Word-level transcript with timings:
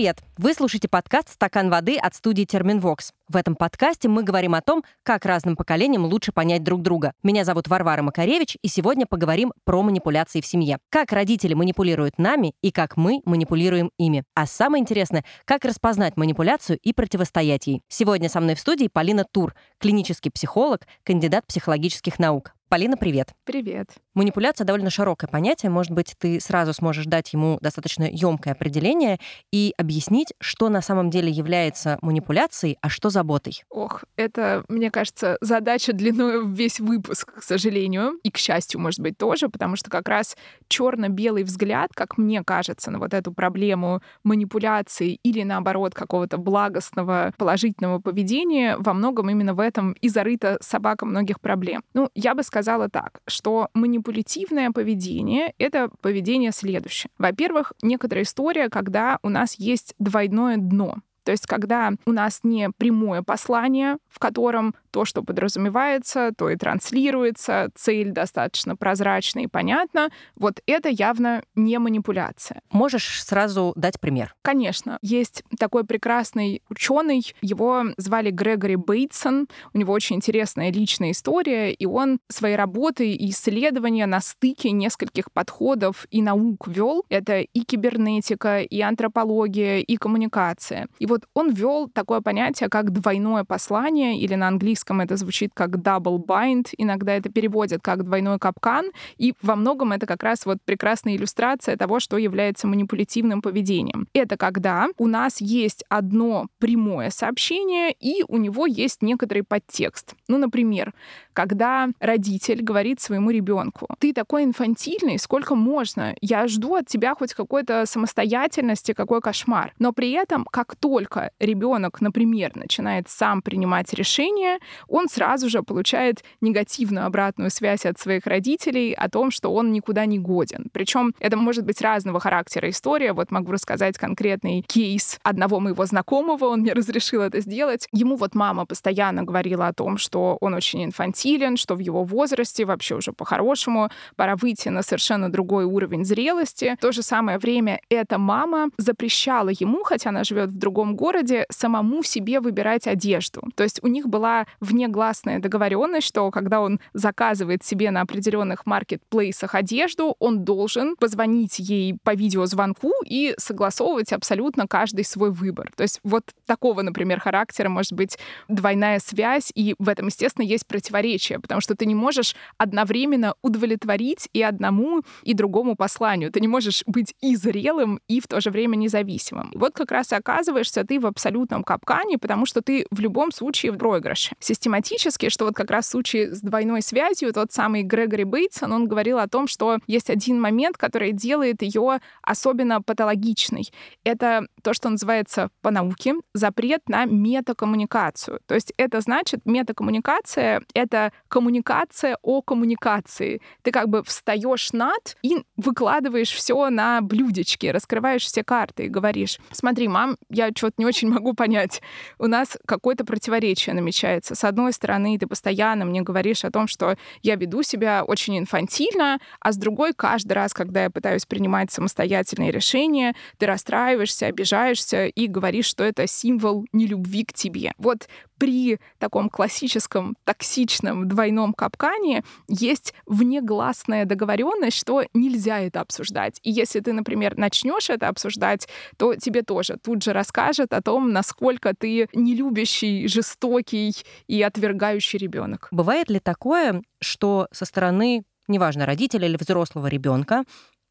Привет-привет! 0.00 0.32
Вы 0.38 0.54
слушаете 0.54 0.88
подкаст 0.88 1.28
«Стакан 1.28 1.68
воды» 1.68 1.98
от 1.98 2.14
студии 2.14 2.44
«Терминвокс». 2.44 3.12
В 3.28 3.36
этом 3.36 3.54
подкасте 3.54 4.08
мы 4.08 4.22
говорим 4.22 4.54
о 4.54 4.62
том, 4.62 4.82
как 5.02 5.26
разным 5.26 5.56
поколениям 5.56 6.06
лучше 6.06 6.32
понять 6.32 6.64
друг 6.64 6.80
друга. 6.80 7.12
Меня 7.22 7.44
зовут 7.44 7.68
Варвара 7.68 8.00
Макаревич, 8.00 8.56
и 8.62 8.68
сегодня 8.68 9.04
поговорим 9.04 9.52
про 9.64 9.82
манипуляции 9.82 10.40
в 10.40 10.46
семье. 10.46 10.78
Как 10.88 11.12
родители 11.12 11.52
манипулируют 11.52 12.16
нами 12.16 12.54
и 12.62 12.70
как 12.70 12.96
мы 12.96 13.20
манипулируем 13.26 13.90
ими. 13.98 14.24
А 14.34 14.46
самое 14.46 14.80
интересное, 14.80 15.22
как 15.44 15.66
распознать 15.66 16.16
манипуляцию 16.16 16.78
и 16.82 16.94
противостоять 16.94 17.66
ей. 17.66 17.82
Сегодня 17.88 18.30
со 18.30 18.40
мной 18.40 18.54
в 18.54 18.60
студии 18.60 18.88
Полина 18.90 19.26
Тур, 19.30 19.54
клинический 19.78 20.30
психолог, 20.30 20.86
кандидат 21.04 21.46
психологических 21.46 22.18
наук. 22.18 22.54
Полина, 22.70 22.96
привет. 22.96 23.34
Привет. 23.44 23.88
Манипуляция 24.14 24.64
довольно 24.64 24.90
широкое 24.90 25.26
понятие. 25.28 25.70
Может 25.70 25.90
быть, 25.90 26.14
ты 26.16 26.38
сразу 26.38 26.72
сможешь 26.72 27.06
дать 27.06 27.32
ему 27.32 27.58
достаточно 27.60 28.04
емкое 28.04 28.52
определение 28.52 29.18
и 29.52 29.74
объяснить, 29.76 30.34
что 30.38 30.68
на 30.68 30.80
самом 30.80 31.10
деле 31.10 31.32
является 31.32 31.98
манипуляцией, 32.00 32.78
а 32.80 32.88
что 32.88 33.10
заботой. 33.10 33.64
Ох, 33.70 34.04
это, 34.14 34.62
мне 34.68 34.92
кажется, 34.92 35.36
задача 35.40 35.92
длиной 35.92 36.44
в 36.44 36.50
весь 36.50 36.78
выпуск, 36.78 37.40
к 37.40 37.42
сожалению, 37.42 38.20
и 38.22 38.30
к 38.30 38.36
счастью, 38.36 38.80
может 38.80 39.00
быть, 39.00 39.18
тоже, 39.18 39.48
потому 39.48 39.74
что 39.74 39.90
как 39.90 40.06
раз 40.06 40.36
черно-белый 40.68 41.42
взгляд, 41.42 41.90
как 41.92 42.18
мне 42.18 42.44
кажется, 42.44 42.92
на 42.92 43.00
вот 43.00 43.14
эту 43.14 43.32
проблему 43.32 44.00
манипуляции 44.22 45.18
или 45.24 45.42
наоборот 45.42 45.94
какого-то 45.94 46.38
благостного, 46.38 47.32
положительного 47.36 47.98
поведения 47.98 48.76
во 48.78 48.94
многом 48.94 49.28
именно 49.28 49.54
в 49.54 49.60
этом 49.60 49.94
и 49.94 50.08
зарыта 50.08 50.56
собака 50.60 51.04
многих 51.04 51.40
проблем. 51.40 51.82
Ну, 51.94 52.10
я 52.14 52.36
бы 52.36 52.44
сказала, 52.44 52.59
сказала 52.60 52.90
так, 52.90 53.22
что 53.26 53.68
манипулятивное 53.72 54.70
поведение— 54.70 55.54
это 55.58 55.88
поведение 56.02 56.52
следующее. 56.52 57.10
Во-первых, 57.16 57.72
некоторая 57.80 58.24
история, 58.24 58.68
когда 58.68 59.18
у 59.22 59.30
нас 59.30 59.54
есть 59.54 59.94
двойное 59.98 60.58
дно. 60.58 60.96
То 61.24 61.32
есть 61.32 61.46
когда 61.46 61.92
у 62.04 62.12
нас 62.12 62.40
не 62.42 62.70
прямое 62.76 63.22
послание, 63.22 63.96
в 64.08 64.18
котором 64.18 64.74
то, 64.90 65.04
что 65.04 65.22
подразумевается, 65.22 66.32
то 66.36 66.50
и 66.50 66.56
транслируется, 66.56 67.70
цель 67.74 68.10
достаточно 68.10 68.76
прозрачна 68.76 69.40
и 69.40 69.46
понятна, 69.46 70.10
вот 70.36 70.60
это 70.66 70.88
явно 70.88 71.42
не 71.54 71.78
манипуляция. 71.78 72.62
Можешь 72.70 73.24
сразу 73.24 73.72
дать 73.76 74.00
пример? 74.00 74.34
Конечно. 74.42 74.98
Есть 75.02 75.42
такой 75.58 75.84
прекрасный 75.84 76.62
ученый, 76.68 77.34
его 77.40 77.84
звали 77.96 78.30
Грегори 78.30 78.76
Бейтсон, 78.76 79.48
у 79.72 79.78
него 79.78 79.92
очень 79.92 80.16
интересная 80.16 80.72
личная 80.72 81.12
история, 81.12 81.72
и 81.72 81.86
он 81.86 82.18
свои 82.28 82.54
работы 82.54 83.12
и 83.12 83.30
исследования 83.30 84.06
на 84.06 84.20
стыке 84.20 84.70
нескольких 84.70 85.32
подходов 85.32 86.06
и 86.10 86.22
наук 86.22 86.68
вел. 86.68 87.04
Это 87.08 87.40
и 87.40 87.60
кибернетика, 87.60 88.60
и 88.60 88.80
антропология, 88.80 89.78
и 89.78 89.96
коммуникация. 89.96 90.88
И 90.98 91.06
вот 91.06 91.22
он 91.34 91.52
вел 91.52 91.88
такое 91.88 92.20
понятие, 92.20 92.68
как 92.68 92.90
двойное 92.90 93.44
послание, 93.44 94.18
или 94.18 94.34
на 94.34 94.48
английском 94.48 94.79
это 94.88 95.16
звучит 95.16 95.50
как 95.54 95.70
double 95.76 96.18
bind, 96.24 96.68
иногда 96.78 97.14
это 97.14 97.28
переводят 97.30 97.82
как 97.82 98.04
двойной 98.04 98.38
капкан, 98.38 98.90
и 99.18 99.34
во 99.42 99.56
многом 99.56 99.92
это 99.92 100.06
как 100.06 100.22
раз 100.22 100.46
вот 100.46 100.58
прекрасная 100.64 101.16
иллюстрация 101.16 101.76
того, 101.76 102.00
что 102.00 102.16
является 102.16 102.66
манипулятивным 102.66 103.42
поведением. 103.42 104.06
Это 104.12 104.36
когда 104.36 104.88
у 104.98 105.06
нас 105.06 105.40
есть 105.40 105.84
одно 105.88 106.48
прямое 106.58 107.10
сообщение, 107.10 107.94
и 107.98 108.24
у 108.28 108.36
него 108.36 108.66
есть 108.66 109.02
некоторый 109.02 109.42
подтекст. 109.42 110.14
Ну, 110.28 110.38
например, 110.38 110.92
когда 111.32 111.88
родитель 112.00 112.62
говорит 112.62 113.00
своему 113.00 113.30
ребенку, 113.30 113.86
ты 113.98 114.12
такой 114.12 114.44
инфантильный, 114.44 115.18
сколько 115.18 115.54
можно, 115.54 116.14
я 116.20 116.46
жду 116.48 116.74
от 116.74 116.86
тебя 116.86 117.14
хоть 117.14 117.34
какой-то 117.34 117.86
самостоятельности, 117.86 118.92
какой 118.92 119.20
кошмар. 119.20 119.72
Но 119.78 119.92
при 119.92 120.10
этом, 120.12 120.44
как 120.50 120.76
только 120.76 121.30
ребенок, 121.38 122.00
например, 122.00 122.56
начинает 122.56 123.08
сам 123.08 123.42
принимать 123.42 123.92
решения, 123.94 124.58
он 124.88 125.08
сразу 125.08 125.48
же 125.48 125.62
получает 125.62 126.22
негативную 126.40 127.06
обратную 127.06 127.50
связь 127.50 127.86
от 127.86 127.98
своих 127.98 128.26
родителей 128.26 128.92
о 128.92 129.08
том, 129.08 129.30
что 129.30 129.52
он 129.52 129.72
никуда 129.72 130.06
не 130.06 130.18
годен. 130.18 130.66
Причем 130.72 131.14
это 131.18 131.36
может 131.36 131.64
быть 131.64 131.80
разного 131.80 132.20
характера 132.20 132.68
история. 132.70 133.12
Вот 133.12 133.30
могу 133.30 133.52
рассказать 133.52 133.98
конкретный 133.98 134.62
кейс 134.62 135.18
одного 135.22 135.60
моего 135.60 135.84
знакомого, 135.86 136.46
он 136.46 136.60
мне 136.60 136.72
разрешил 136.80 137.22
это 137.22 137.40
сделать. 137.40 137.88
Ему 137.92 138.16
вот 138.16 138.34
мама 138.34 138.66
постоянно 138.66 139.22
говорила 139.22 139.68
о 139.68 139.72
том, 139.72 139.98
что 139.98 140.38
он 140.40 140.54
очень 140.54 140.84
инфантилен, 140.84 141.56
что 141.56 141.74
в 141.74 141.78
его 141.78 142.04
возрасте 142.04 142.64
вообще 142.64 142.96
уже 142.96 143.12
по-хорошему 143.12 143.90
пора 144.16 144.36
выйти 144.36 144.68
на 144.68 144.82
совершенно 144.82 145.30
другой 145.30 145.64
уровень 145.64 146.04
зрелости. 146.04 146.74
В 146.78 146.82
то 146.82 146.92
же 146.92 147.02
самое 147.02 147.38
время 147.38 147.80
эта 147.88 148.18
мама 148.18 148.70
запрещала 148.78 149.50
ему, 149.50 149.82
хотя 149.84 150.10
она 150.10 150.24
живет 150.24 150.50
в 150.50 150.58
другом 150.58 150.96
городе 150.96 151.46
самому 151.50 152.02
себе 152.02 152.40
выбирать 152.40 152.86
одежду. 152.86 153.42
То 153.54 153.62
есть 153.62 153.80
у 153.82 153.88
них 153.88 154.08
была 154.08 154.46
внегласная 154.60 155.38
договоренность, 155.38 156.06
что 156.06 156.30
когда 156.30 156.60
он 156.60 156.80
заказывает 156.92 157.64
себе 157.64 157.90
на 157.90 158.02
определенных 158.02 158.66
маркетплейсах 158.66 159.54
одежду, 159.54 160.16
он 160.18 160.44
должен 160.44 160.96
позвонить 160.96 161.58
ей 161.58 161.96
по 162.02 162.14
видеозвонку 162.14 162.92
и 163.04 163.34
согласовывать 163.38 164.12
абсолютно 164.12 164.66
каждый 164.66 165.04
свой 165.04 165.30
выбор. 165.30 165.70
То 165.76 165.82
есть 165.82 166.00
вот 166.04 166.24
такого, 166.46 166.82
например, 166.82 167.20
характера 167.20 167.68
может 167.68 167.92
быть 167.92 168.18
двойная 168.48 168.98
связь, 168.98 169.50
и 169.54 169.74
в 169.78 169.88
этом, 169.88 170.06
естественно, 170.06 170.44
есть 170.44 170.66
противоречие, 170.66 171.40
потому 171.40 171.60
что 171.60 171.74
ты 171.74 171.86
не 171.86 171.94
можешь 171.94 172.36
одновременно 172.58 173.34
удовлетворить 173.42 174.28
и 174.32 174.42
одному, 174.42 175.02
и 175.22 175.34
другому 175.34 175.76
посланию. 175.76 176.30
Ты 176.30 176.40
не 176.40 176.48
можешь 176.48 176.82
быть 176.86 177.14
и 177.20 177.36
зрелым, 177.36 178.00
и 178.08 178.20
в 178.20 178.26
то 178.26 178.40
же 178.40 178.50
время 178.50 178.76
независимым. 178.76 179.52
Вот 179.54 179.74
как 179.74 179.90
раз 179.90 180.12
и 180.12 180.14
оказываешься 180.14 180.84
ты 180.84 181.00
в 181.00 181.06
абсолютном 181.06 181.64
капкане, 181.64 182.18
потому 182.18 182.46
что 182.46 182.60
ты 182.60 182.86
в 182.90 183.00
любом 183.00 183.32
случае 183.32 183.72
в 183.72 183.78
проигрыше. 183.78 184.34
Систематически, 184.50 185.28
что 185.28 185.44
вот 185.44 185.54
как 185.54 185.70
раз 185.70 185.86
в 185.86 185.90
случае 185.90 186.34
с 186.34 186.40
двойной 186.40 186.82
связью, 186.82 187.32
тот 187.32 187.52
самый 187.52 187.84
Грегори 187.84 188.24
Бейтсон, 188.24 188.72
он 188.72 188.88
говорил 188.88 189.20
о 189.20 189.28
том, 189.28 189.46
что 189.46 189.78
есть 189.86 190.10
один 190.10 190.40
момент, 190.40 190.76
который 190.76 191.12
делает 191.12 191.62
ее 191.62 192.00
особенно 192.20 192.82
патологичной. 192.82 193.70
Это 194.02 194.48
то, 194.64 194.74
что 194.74 194.88
называется 194.88 195.50
по 195.62 195.70
науке 195.70 196.14
запрет 196.34 196.80
на 196.88 197.04
метакоммуникацию. 197.04 198.40
То 198.46 198.56
есть 198.56 198.72
это 198.76 199.00
значит, 199.00 199.42
метакоммуникация— 199.44 200.62
это 200.74 201.12
коммуникация 201.28 202.18
о 202.20 202.42
коммуникации. 202.42 203.40
Ты 203.62 203.70
как 203.70 203.88
бы 203.88 204.02
встаешь 204.02 204.72
над 204.72 205.16
и 205.22 205.44
выкладываешь 205.56 206.32
все 206.32 206.70
на 206.70 207.00
блюдечке, 207.02 207.70
раскрываешь 207.70 208.24
все 208.24 208.42
карты 208.42 208.86
и 208.86 208.88
говоришь, 208.88 209.38
смотри, 209.52 209.86
мам, 209.86 210.16
я 210.28 210.48
что-то 210.48 210.74
не 210.78 210.86
очень 210.86 211.08
могу 211.08 211.34
понять. 211.34 211.82
У 212.18 212.26
нас 212.26 212.58
какое-то 212.66 213.04
противоречие 213.04 213.76
намечается. 213.76 214.34
С 214.40 214.44
одной 214.44 214.72
стороны, 214.72 215.18
ты 215.18 215.26
постоянно 215.26 215.84
мне 215.84 216.00
говоришь 216.00 216.46
о 216.46 216.50
том, 216.50 216.66
что 216.66 216.96
я 217.20 217.36
веду 217.36 217.62
себя 217.62 218.04
очень 218.04 218.38
инфантильно, 218.38 219.18
а 219.38 219.52
с 219.52 219.58
другой, 219.58 219.92
каждый 219.92 220.32
раз, 220.32 220.54
когда 220.54 220.84
я 220.84 220.88
пытаюсь 220.90 221.26
принимать 221.26 221.70
самостоятельные 221.70 222.50
решения, 222.50 223.14
ты 223.36 223.44
расстраиваешься, 223.44 224.28
обижаешься 224.28 225.08
и 225.08 225.26
говоришь, 225.26 225.66
что 225.66 225.84
это 225.84 226.06
символ 226.06 226.64
нелюбви 226.72 227.26
к 227.26 227.34
тебе. 227.34 227.72
Вот 227.76 228.08
при 228.40 228.80
таком 228.98 229.28
классическом 229.28 230.16
токсичном 230.24 231.06
двойном 231.06 231.52
капкане 231.52 232.24
есть 232.48 232.94
внегласная 233.04 234.06
договоренность, 234.06 234.78
что 234.78 235.04
нельзя 235.12 235.60
это 235.60 235.82
обсуждать. 235.82 236.40
И 236.42 236.50
если 236.50 236.80
ты, 236.80 236.94
например, 236.94 237.36
начнешь 237.36 237.90
это 237.90 238.08
обсуждать, 238.08 238.66
то 238.96 239.14
тебе 239.14 239.42
тоже 239.42 239.76
тут 239.76 240.02
же 240.02 240.14
расскажет 240.14 240.72
о 240.72 240.80
том, 240.80 241.12
насколько 241.12 241.74
ты 241.78 242.08
нелюбящий, 242.14 243.06
жестокий 243.08 243.94
и 244.26 244.40
отвергающий 244.40 245.18
ребенок. 245.18 245.68
Бывает 245.70 246.08
ли 246.08 246.18
такое, 246.18 246.82
что 246.98 247.46
со 247.52 247.66
стороны, 247.66 248.24
неважно, 248.48 248.86
родителя 248.86 249.28
или 249.28 249.36
взрослого 249.36 249.88
ребенка, 249.88 250.44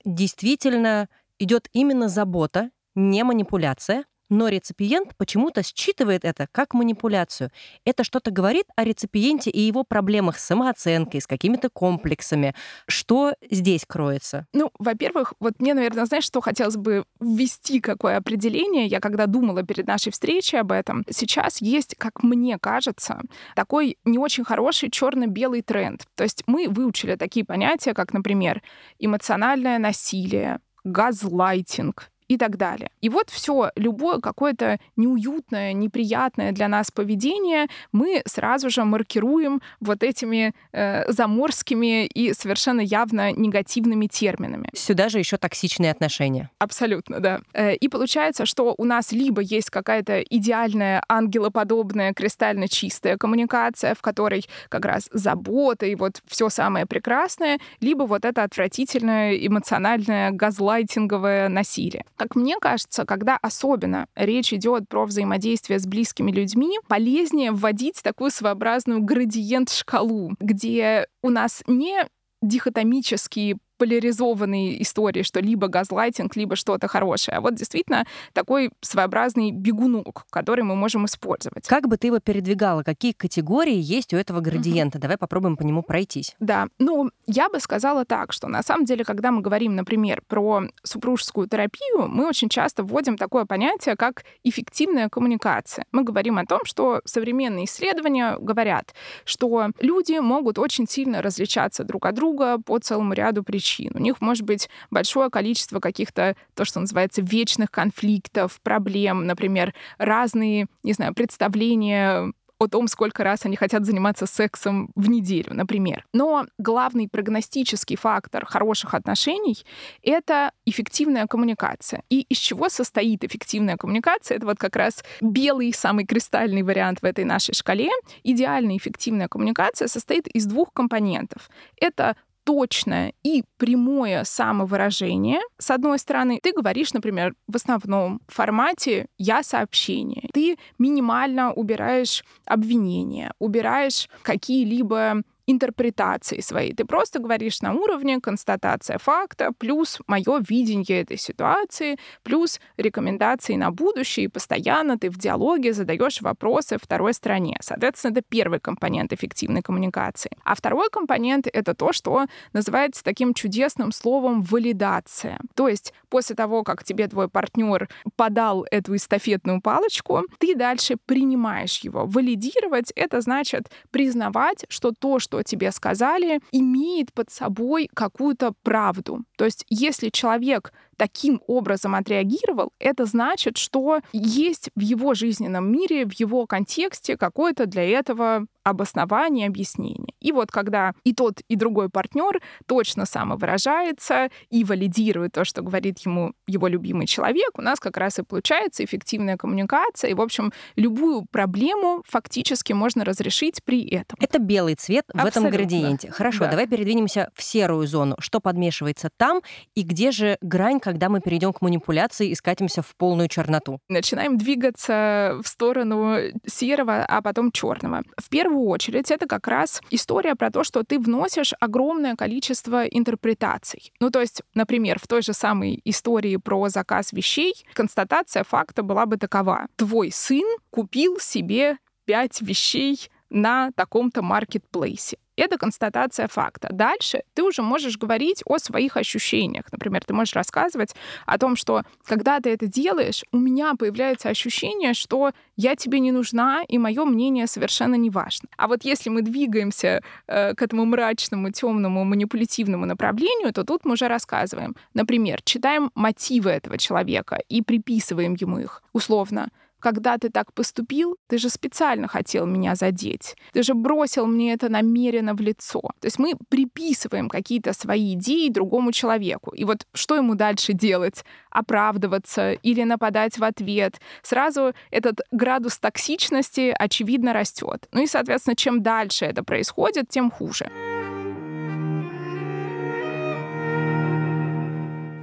действительно 0.06 1.10
идет 1.40 1.68
именно 1.74 2.10
забота, 2.10 2.70
не 2.94 3.24
манипуляция, 3.24 4.04
но 4.30 4.48
реципиент 4.48 5.16
почему-то 5.18 5.64
считывает 5.64 6.26
это 6.26 6.48
как 6.52 6.74
манипуляцию. 6.74 7.52
Это 7.86 8.04
что-то 8.04 8.32
говорит 8.32 8.66
о 8.76 8.84
реципиенте 8.84 9.50
и 9.50 9.60
его 9.60 9.84
проблемах 9.84 10.40
с 10.40 10.46
самооценкой, 10.46 11.22
с 11.22 11.28
какими-то 11.28 11.70
комплексами. 11.70 12.56
Что 12.88 13.34
здесь 13.50 13.86
кроется? 13.88 14.46
Ну, 14.54 14.72
во-первых, 14.80 15.34
вот 15.40 15.60
мне, 15.60 15.74
наверное, 15.74 16.06
знаешь, 16.06 16.24
что 16.26 16.42
хотелось 16.42 16.78
бы 16.78 17.06
ввести 17.20 17.80
какое 17.80 18.18
определение. 18.18 18.86
Я 18.86 19.00
когда 19.00 19.26
думала 19.26 19.64
перед 19.64 19.88
нашей 19.88 20.12
встречей 20.12 20.60
об 20.60 20.72
этом, 20.72 21.04
сейчас 21.10 21.62
есть, 21.62 21.96
как 21.98 22.24
мне 22.24 22.58
кажется, 22.60 23.22
такой 23.56 23.98
не 24.06 24.18
очень 24.18 24.44
хороший 24.44 24.90
черно-белый 24.90 25.62
тренд. 25.62 26.06
То 26.16 26.24
есть 26.24 26.44
мы 26.48 26.68
выучили 26.70 27.16
такие 27.16 27.46
понятия, 27.46 27.94
как, 27.94 28.14
например, 28.14 28.62
эмоциональное 29.00 29.80
насилие, 29.80 30.60
газлайтинг, 30.84 32.10
и 32.30 32.38
так 32.38 32.58
далее. 32.58 32.90
И 33.02 33.10
вот 33.10 33.30
все, 33.30 33.72
любое 33.76 34.20
какое-то 34.20 34.80
неуютное, 34.96 35.74
неприятное 35.74 36.52
для 36.52 36.68
нас 36.68 36.92
поведение 36.92 37.68
мы 37.92 38.22
сразу 38.26 38.70
же 38.70 38.86
маркируем 38.86 39.62
вот 39.82 40.04
этими 40.04 40.54
э, 40.72 41.12
заморскими 41.12 42.06
и 42.06 42.34
совершенно 42.34 42.82
явно 42.82 43.32
негативными 43.32 44.06
терминами. 44.06 44.70
Сюда 44.74 45.10
же 45.10 45.18
еще 45.18 45.38
токсичные 45.38 45.92
отношения. 45.92 46.52
Абсолютно, 46.60 47.20
да. 47.20 47.42
Э, 47.54 47.76
и 47.76 47.90
получается, 47.90 48.46
что 48.46 48.76
у 48.78 48.86
нас 48.86 49.12
либо 49.12 49.42
есть 49.42 49.72
какая-то 49.72 50.22
идеальная, 50.22 51.04
ангелоподобная, 51.10 52.14
кристально 52.14 52.68
чистая 52.68 53.18
коммуникация, 53.18 53.96
в 53.96 54.02
которой 54.02 54.46
как 54.70 54.86
раз 54.86 55.10
забота 55.12 55.88
и 55.88 55.96
вот 55.96 56.22
все 56.28 56.50
самое 56.50 56.86
прекрасное, 56.86 57.60
либо 57.82 58.04
вот 58.04 58.24
это 58.24 58.44
отвратительное 58.44 59.36
эмоциональное 59.36 60.30
газлайтинговое 60.30 61.50
насилие. 61.50 62.06
Как 62.20 62.36
мне 62.36 62.58
кажется, 62.60 63.06
когда 63.06 63.38
особенно 63.42 64.08
речь 64.14 64.52
идет 64.52 64.90
про 64.90 65.06
взаимодействие 65.06 65.80
с 65.80 65.88
близкими 65.88 66.34
людьми, 66.34 66.78
полезнее 66.90 67.54
вводить 67.54 68.04
такую 68.04 68.30
своеобразную 68.30 69.02
градиент-шкалу, 69.02 70.36
где 70.42 71.08
у 71.24 71.30
нас 71.30 71.64
не 71.66 72.06
дихотомические 72.42 73.58
поляризованные 73.80 74.82
истории, 74.84 75.24
что 75.24 75.40
либо 75.40 75.68
газлайтинг, 75.68 76.36
либо 76.36 76.56
что-то 76.56 76.88
хорошее. 76.88 77.38
А 77.38 77.42
вот 77.42 77.56
действительно 77.56 78.06
такой 78.34 78.70
своеобразный 78.82 79.52
бегунок, 79.52 80.26
который 80.30 80.64
мы 80.64 80.76
можем 80.76 81.06
использовать. 81.06 81.66
Как 81.68 81.88
бы 81.88 81.98
ты 81.98 82.08
его 82.08 82.20
передвигала? 82.20 82.84
Какие 82.84 83.14
категории 83.14 83.80
есть 83.80 84.14
у 84.14 84.18
этого 84.18 84.42
градиента? 84.42 84.98
Угу. 84.98 85.02
Давай 85.02 85.18
попробуем 85.18 85.56
по 85.56 85.64
нему 85.64 85.82
пройтись. 85.82 86.36
Да, 86.40 86.68
ну, 86.78 87.10
я 87.26 87.50
бы 87.50 87.60
сказала 87.60 88.04
так, 88.04 88.34
что 88.34 88.48
на 88.48 88.62
самом 88.64 88.86
деле, 88.86 89.06
когда 89.06 89.32
мы 89.32 89.42
говорим, 89.42 89.76
например, 89.76 90.22
про 90.28 90.64
супружескую 90.84 91.48
терапию, 91.48 92.08
мы 92.10 92.28
очень 92.28 92.50
часто 92.50 92.84
вводим 92.84 93.18
такое 93.18 93.46
понятие, 93.46 93.96
как 93.96 94.24
эффективная 94.44 95.08
коммуникация. 95.08 95.86
Мы 95.94 96.04
говорим 96.04 96.38
о 96.38 96.46
том, 96.46 96.66
что 96.66 97.02
современные 97.06 97.64
исследования 97.64 98.38
говорят, 98.40 98.94
что 99.24 99.70
люди 99.80 100.20
могут 100.20 100.60
очень 100.60 100.88
сильно 100.88 101.22
различаться 101.22 101.86
друг 101.86 102.06
от 102.06 102.16
друга 102.16 102.58
по 102.58 102.78
целому 102.80 103.14
ряду 103.14 103.42
причин 103.44 103.69
причин. 103.70 103.92
У 103.94 104.00
них 104.00 104.22
может 104.22 104.44
быть 104.44 104.70
большое 104.90 105.30
количество 105.30 105.80
каких-то, 105.80 106.36
то, 106.56 106.66
что 106.66 106.80
называется, 106.80 107.22
вечных 107.22 107.72
конфликтов, 107.72 108.60
проблем, 108.62 109.26
например, 109.26 109.74
разные, 109.98 110.68
не 110.84 110.94
знаю, 110.94 111.14
представления 111.14 112.32
о 112.62 112.68
том, 112.68 112.90
сколько 112.90 113.24
раз 113.24 113.46
они 113.46 113.56
хотят 113.56 113.86
заниматься 113.86 114.26
сексом 114.26 114.92
в 114.96 115.10
неделю, 115.10 115.54
например. 115.54 116.04
Но 116.14 116.46
главный 116.58 117.08
прогностический 117.08 117.96
фактор 117.96 118.46
хороших 118.46 118.94
отношений— 118.94 119.64
это 120.04 120.52
эффективная 120.66 121.26
коммуникация. 121.26 122.04
И 122.10 122.22
из 122.22 122.38
чего 122.38 122.68
состоит 122.68 123.24
эффективная 123.24 123.78
коммуникация? 123.78 124.36
Это 124.36 124.46
вот 124.46 124.58
как 124.58 124.76
раз 124.76 125.06
белый, 125.22 125.72
самый 125.74 126.06
кристальный 126.06 126.64
вариант 126.64 127.02
в 127.02 127.06
этой 127.06 127.24
нашей 127.24 127.54
шкале. 127.54 127.92
Идеальная 128.24 128.76
эффективная 128.76 129.30
коммуникация 129.30 129.88
состоит 129.88 130.28
из 130.28 130.46
двух 130.46 130.74
компонентов. 130.74 131.50
Это 131.80 132.18
точное 132.50 133.14
и 133.22 133.44
прямое 133.58 134.24
самовыражение. 134.24 135.40
С 135.60 135.70
одной 135.70 136.00
стороны, 136.00 136.40
ты 136.42 136.52
говоришь, 136.52 136.94
например, 136.94 137.36
в 137.48 137.56
основном 137.56 138.22
формате 138.28 139.06
«я 139.20 139.44
сообщение». 139.44 140.28
Ты 140.34 140.58
минимально 140.80 141.54
убираешь 141.54 142.24
обвинения, 142.46 143.34
убираешь 143.38 144.10
какие-либо 144.24 145.22
интерпретации 145.50 146.42
своей. 146.42 146.74
Ты 146.74 146.86
просто 146.86 147.20
говоришь 147.20 147.62
на 147.62 147.74
уровне 147.74 148.20
констатация 148.20 148.98
факта, 148.98 149.52
плюс 149.58 150.00
мое 150.08 150.44
видение 150.48 151.02
этой 151.02 151.18
ситуации, 151.18 151.98
плюс 152.24 152.60
рекомендации 152.78 153.56
на 153.56 153.72
будущее, 153.72 154.26
и 154.26 154.28
постоянно 154.28 154.98
ты 154.98 155.10
в 155.10 155.18
диалоге 155.18 155.74
задаешь 155.74 156.22
вопросы 156.22 156.78
второй 156.82 157.14
стороне. 157.14 157.58
Соответственно, 157.62 158.12
это 158.12 158.22
первый 158.30 158.60
компонент 158.60 159.12
эффективной 159.14 159.62
коммуникации. 159.62 160.32
А 160.44 160.54
второй 160.56 160.90
компонент— 160.90 161.48
это 161.52 161.74
то, 161.74 161.94
что 161.94 162.26
называется 162.54 163.04
таким 163.04 163.34
чудесным 163.34 163.92
словом 163.92 164.42
валидация. 164.42 165.40
То 165.56 165.68
есть 165.68 165.94
после 166.10 166.36
того, 166.36 166.64
как 166.64 166.84
тебе 166.84 167.08
твой 167.08 167.30
партнер 167.30 167.90
подал 168.16 168.66
эту 168.72 168.96
эстафетную 168.96 169.62
палочку, 169.62 170.24
ты 170.40 170.56
дальше 170.56 170.98
принимаешь 171.06 171.80
его. 171.80 172.06
Валидировать— 172.06 172.92
это 172.96 173.22
значит 173.22 173.70
признавать, 173.92 174.66
что 174.70 174.92
то, 174.92 175.20
что 175.20 175.44
тебе 175.44 175.72
сказали, 175.72 176.42
имеет 176.52 177.14
под 177.14 177.32
собой 177.32 177.90
какую-то 177.94 178.54
правду. 178.64 179.24
То 179.38 179.46
есть 179.46 179.66
если 179.70 180.10
человек 180.10 180.74
таким 180.98 181.42
образом 181.48 181.96
отреагировал, 181.96 182.74
это 182.78 183.06
значит, 183.06 183.58
что 183.58 184.02
есть 184.12 184.70
в 184.76 184.82
его 184.82 185.14
жизненном 185.14 185.72
мире, 185.72 186.06
в 186.06 186.12
его 186.14 186.46
контексте 186.46 187.16
какое-то 187.18 187.66
для 187.66 187.86
этого 187.90 188.46
обоснование, 188.70 189.48
объяснение. 189.48 190.14
И 190.20 190.32
вот 190.32 190.52
когда 190.52 190.94
и 191.04 191.14
тот, 191.14 191.42
и 191.48 191.56
другой 191.56 191.90
партнер 191.90 192.42
точно 192.66 193.06
самовыражается 193.06 194.30
и 194.50 194.64
валидирует 194.64 195.34
то, 195.34 195.44
что 195.44 195.62
говорит 195.62 196.00
ему 196.00 196.34
его 196.48 196.68
любимый 196.68 197.08
человек, 197.08 197.58
у 197.58 197.62
нас 197.62 197.80
как 197.80 197.98
раз 197.98 198.20
и 198.20 198.24
получается 198.24 198.84
эффективная 198.84 199.38
коммуникация. 199.38 200.12
И, 200.12 200.14
в 200.14 200.22
общем, 200.22 200.52
любую 200.76 201.26
проблему 201.32 202.04
фактически 202.08 202.74
можно 202.74 203.06
разрешить 203.06 203.64
при 203.64 203.88
этом. 203.88 204.18
Это 204.22 204.40
белый 204.40 204.76
цвет 204.76 205.06
в 205.08 205.16
Абсолютно. 205.16 205.40
этом 205.40 205.52
градиенте. 205.52 206.12
Хорошо, 206.12 206.46
да. 206.46 206.52
давай 206.52 206.68
передвинемся 206.68 207.30
в 207.34 207.44
серую 207.44 207.88
зону. 207.88 208.16
Что 208.20 208.40
подмешивается 208.40 209.10
там 209.18 209.42
и 209.76 209.84
где 209.84 210.12
же 210.12 210.38
грань, 210.42 210.80
когда 210.80 211.10
мы 211.10 211.22
перейдем 211.22 211.54
к 211.54 211.62
манипуляции 211.62 212.30
и 212.30 212.36
скатимся 212.36 212.82
в 212.82 212.96
полную 212.96 213.28
черноту? 213.28 213.80
Начинаем 213.90 214.38
двигаться 214.38 215.40
в 215.44 215.48
сторону 215.48 216.18
серого, 216.46 217.06
а 217.06 217.22
потом 217.22 217.52
черного. 217.52 218.04
В 218.18 218.30
первую 218.30 218.59
очередь 218.68 219.12
это 219.12 219.28
как 219.28 219.48
раз 219.48 219.82
история 219.90 220.36
про 220.36 220.52
то, 220.52 220.64
что 220.64 220.84
ты 220.84 221.00
вносишь 221.00 221.54
огромное 221.60 222.16
количество 222.16 222.86
интерпретаций. 222.86 223.92
Ну, 224.00 224.10
то 224.10 224.22
есть, 224.22 224.42
например, 224.54 225.00
в 225.00 225.08
той 225.08 225.22
же 225.22 225.34
самой 225.34 225.82
истории 225.86 226.38
про 226.38 226.70
заказ 226.70 227.14
вещей 227.14 227.54
констатация 227.74 228.44
факта 228.44 228.84
была 228.84 229.06
бы 229.06 229.18
такова. 229.18 229.68
Твой 229.76 230.12
сын 230.12 230.46
купил 230.70 231.20
себе 231.20 231.78
пять 232.06 232.42
вещей 232.42 233.10
на 233.30 233.72
таком-то 233.76 234.22
маркетплейсе. 234.22 235.18
Это 235.40 235.58
констатация 235.58 236.28
факта. 236.28 236.70
Дальше 236.72 237.24
ты 237.34 237.44
уже 237.44 237.62
можешь 237.62 237.98
говорить 237.98 238.44
о 238.46 238.58
своих 238.58 238.98
ощущениях. 238.98 239.66
Например, 239.72 240.04
ты 240.04 240.14
можешь 240.14 240.36
рассказывать 240.36 240.96
о 241.26 241.38
том, 241.38 241.56
что 241.56 241.84
когда 242.04 242.40
ты 242.40 242.50
это 242.50 242.68
делаешь, 242.68 243.24
у 243.32 243.38
меня 243.38 243.74
появляется 243.76 244.30
ощущение, 244.30 244.94
что 244.94 245.32
я 245.56 245.76
тебе 245.76 246.00
не 246.00 246.12
нужна, 246.12 246.64
и 246.68 246.78
мое 246.78 247.06
мнение 247.06 247.48
совершенно 247.48 247.96
не 247.96 248.10
важно. 248.10 248.50
А 248.58 248.68
вот 248.68 248.84
если 248.84 249.10
мы 249.10 249.22
двигаемся 249.22 250.02
э, 250.28 250.54
к 250.54 250.62
этому 250.62 250.86
мрачному, 250.86 251.52
темному, 251.52 252.04
манипулятивному 252.04 252.86
направлению, 252.86 253.54
то 253.54 253.64
тут 253.64 253.86
мы 253.86 253.94
уже 253.94 254.08
рассказываем. 254.08 254.76
Например, 254.94 255.42
читаем 255.44 255.92
мотивы 255.96 256.50
этого 256.52 256.78
человека 256.78 257.40
и 257.50 257.62
приписываем 257.62 258.36
ему 258.36 258.60
их. 258.60 258.84
Условно, 258.94 259.50
когда 259.80 260.18
ты 260.18 260.30
так 260.30 260.54
поступил, 260.54 261.18
ты 261.28 261.38
же 261.38 261.50
специально 261.50 262.08
хотел 262.08 262.46
меня 262.46 262.76
задеть. 262.76 263.36
Ты 263.54 263.64
же 263.64 263.74
бросил 263.74 264.28
мне 264.28 264.54
это 264.54 264.70
намеренно 264.70 265.34
в 265.34 265.42
лицо. 265.42 265.82
То 266.00 266.06
есть 266.06 266.20
мы 266.20 266.34
приписываем 266.50 267.30
какие-то 267.30 267.74
свои 267.74 268.14
идеи 268.14 268.50
другому 268.50 268.92
человеку. 268.92 269.52
И 269.52 269.64
вот 269.66 269.88
что 269.94 270.16
ему 270.16 270.36
дальше 270.36 270.74
делать? 270.74 271.24
Оправдываться 271.50 272.52
или 272.52 272.84
нападать 272.84 273.38
в 273.38 273.44
ответ? 273.44 274.00
Сразу 274.22 274.74
этот 274.92 275.22
градус 275.32 275.80
токсичности, 275.80 276.76
очевидно, 276.78 277.34
растет. 277.34 277.88
Ну 277.92 278.04
и, 278.04 278.08
соответственно, 278.08 278.56
чем 278.56 278.82
дальше 278.82 279.26
это 279.26 279.44
происходит, 279.44 280.10
тем 280.10 280.32
хуже. 280.32 280.70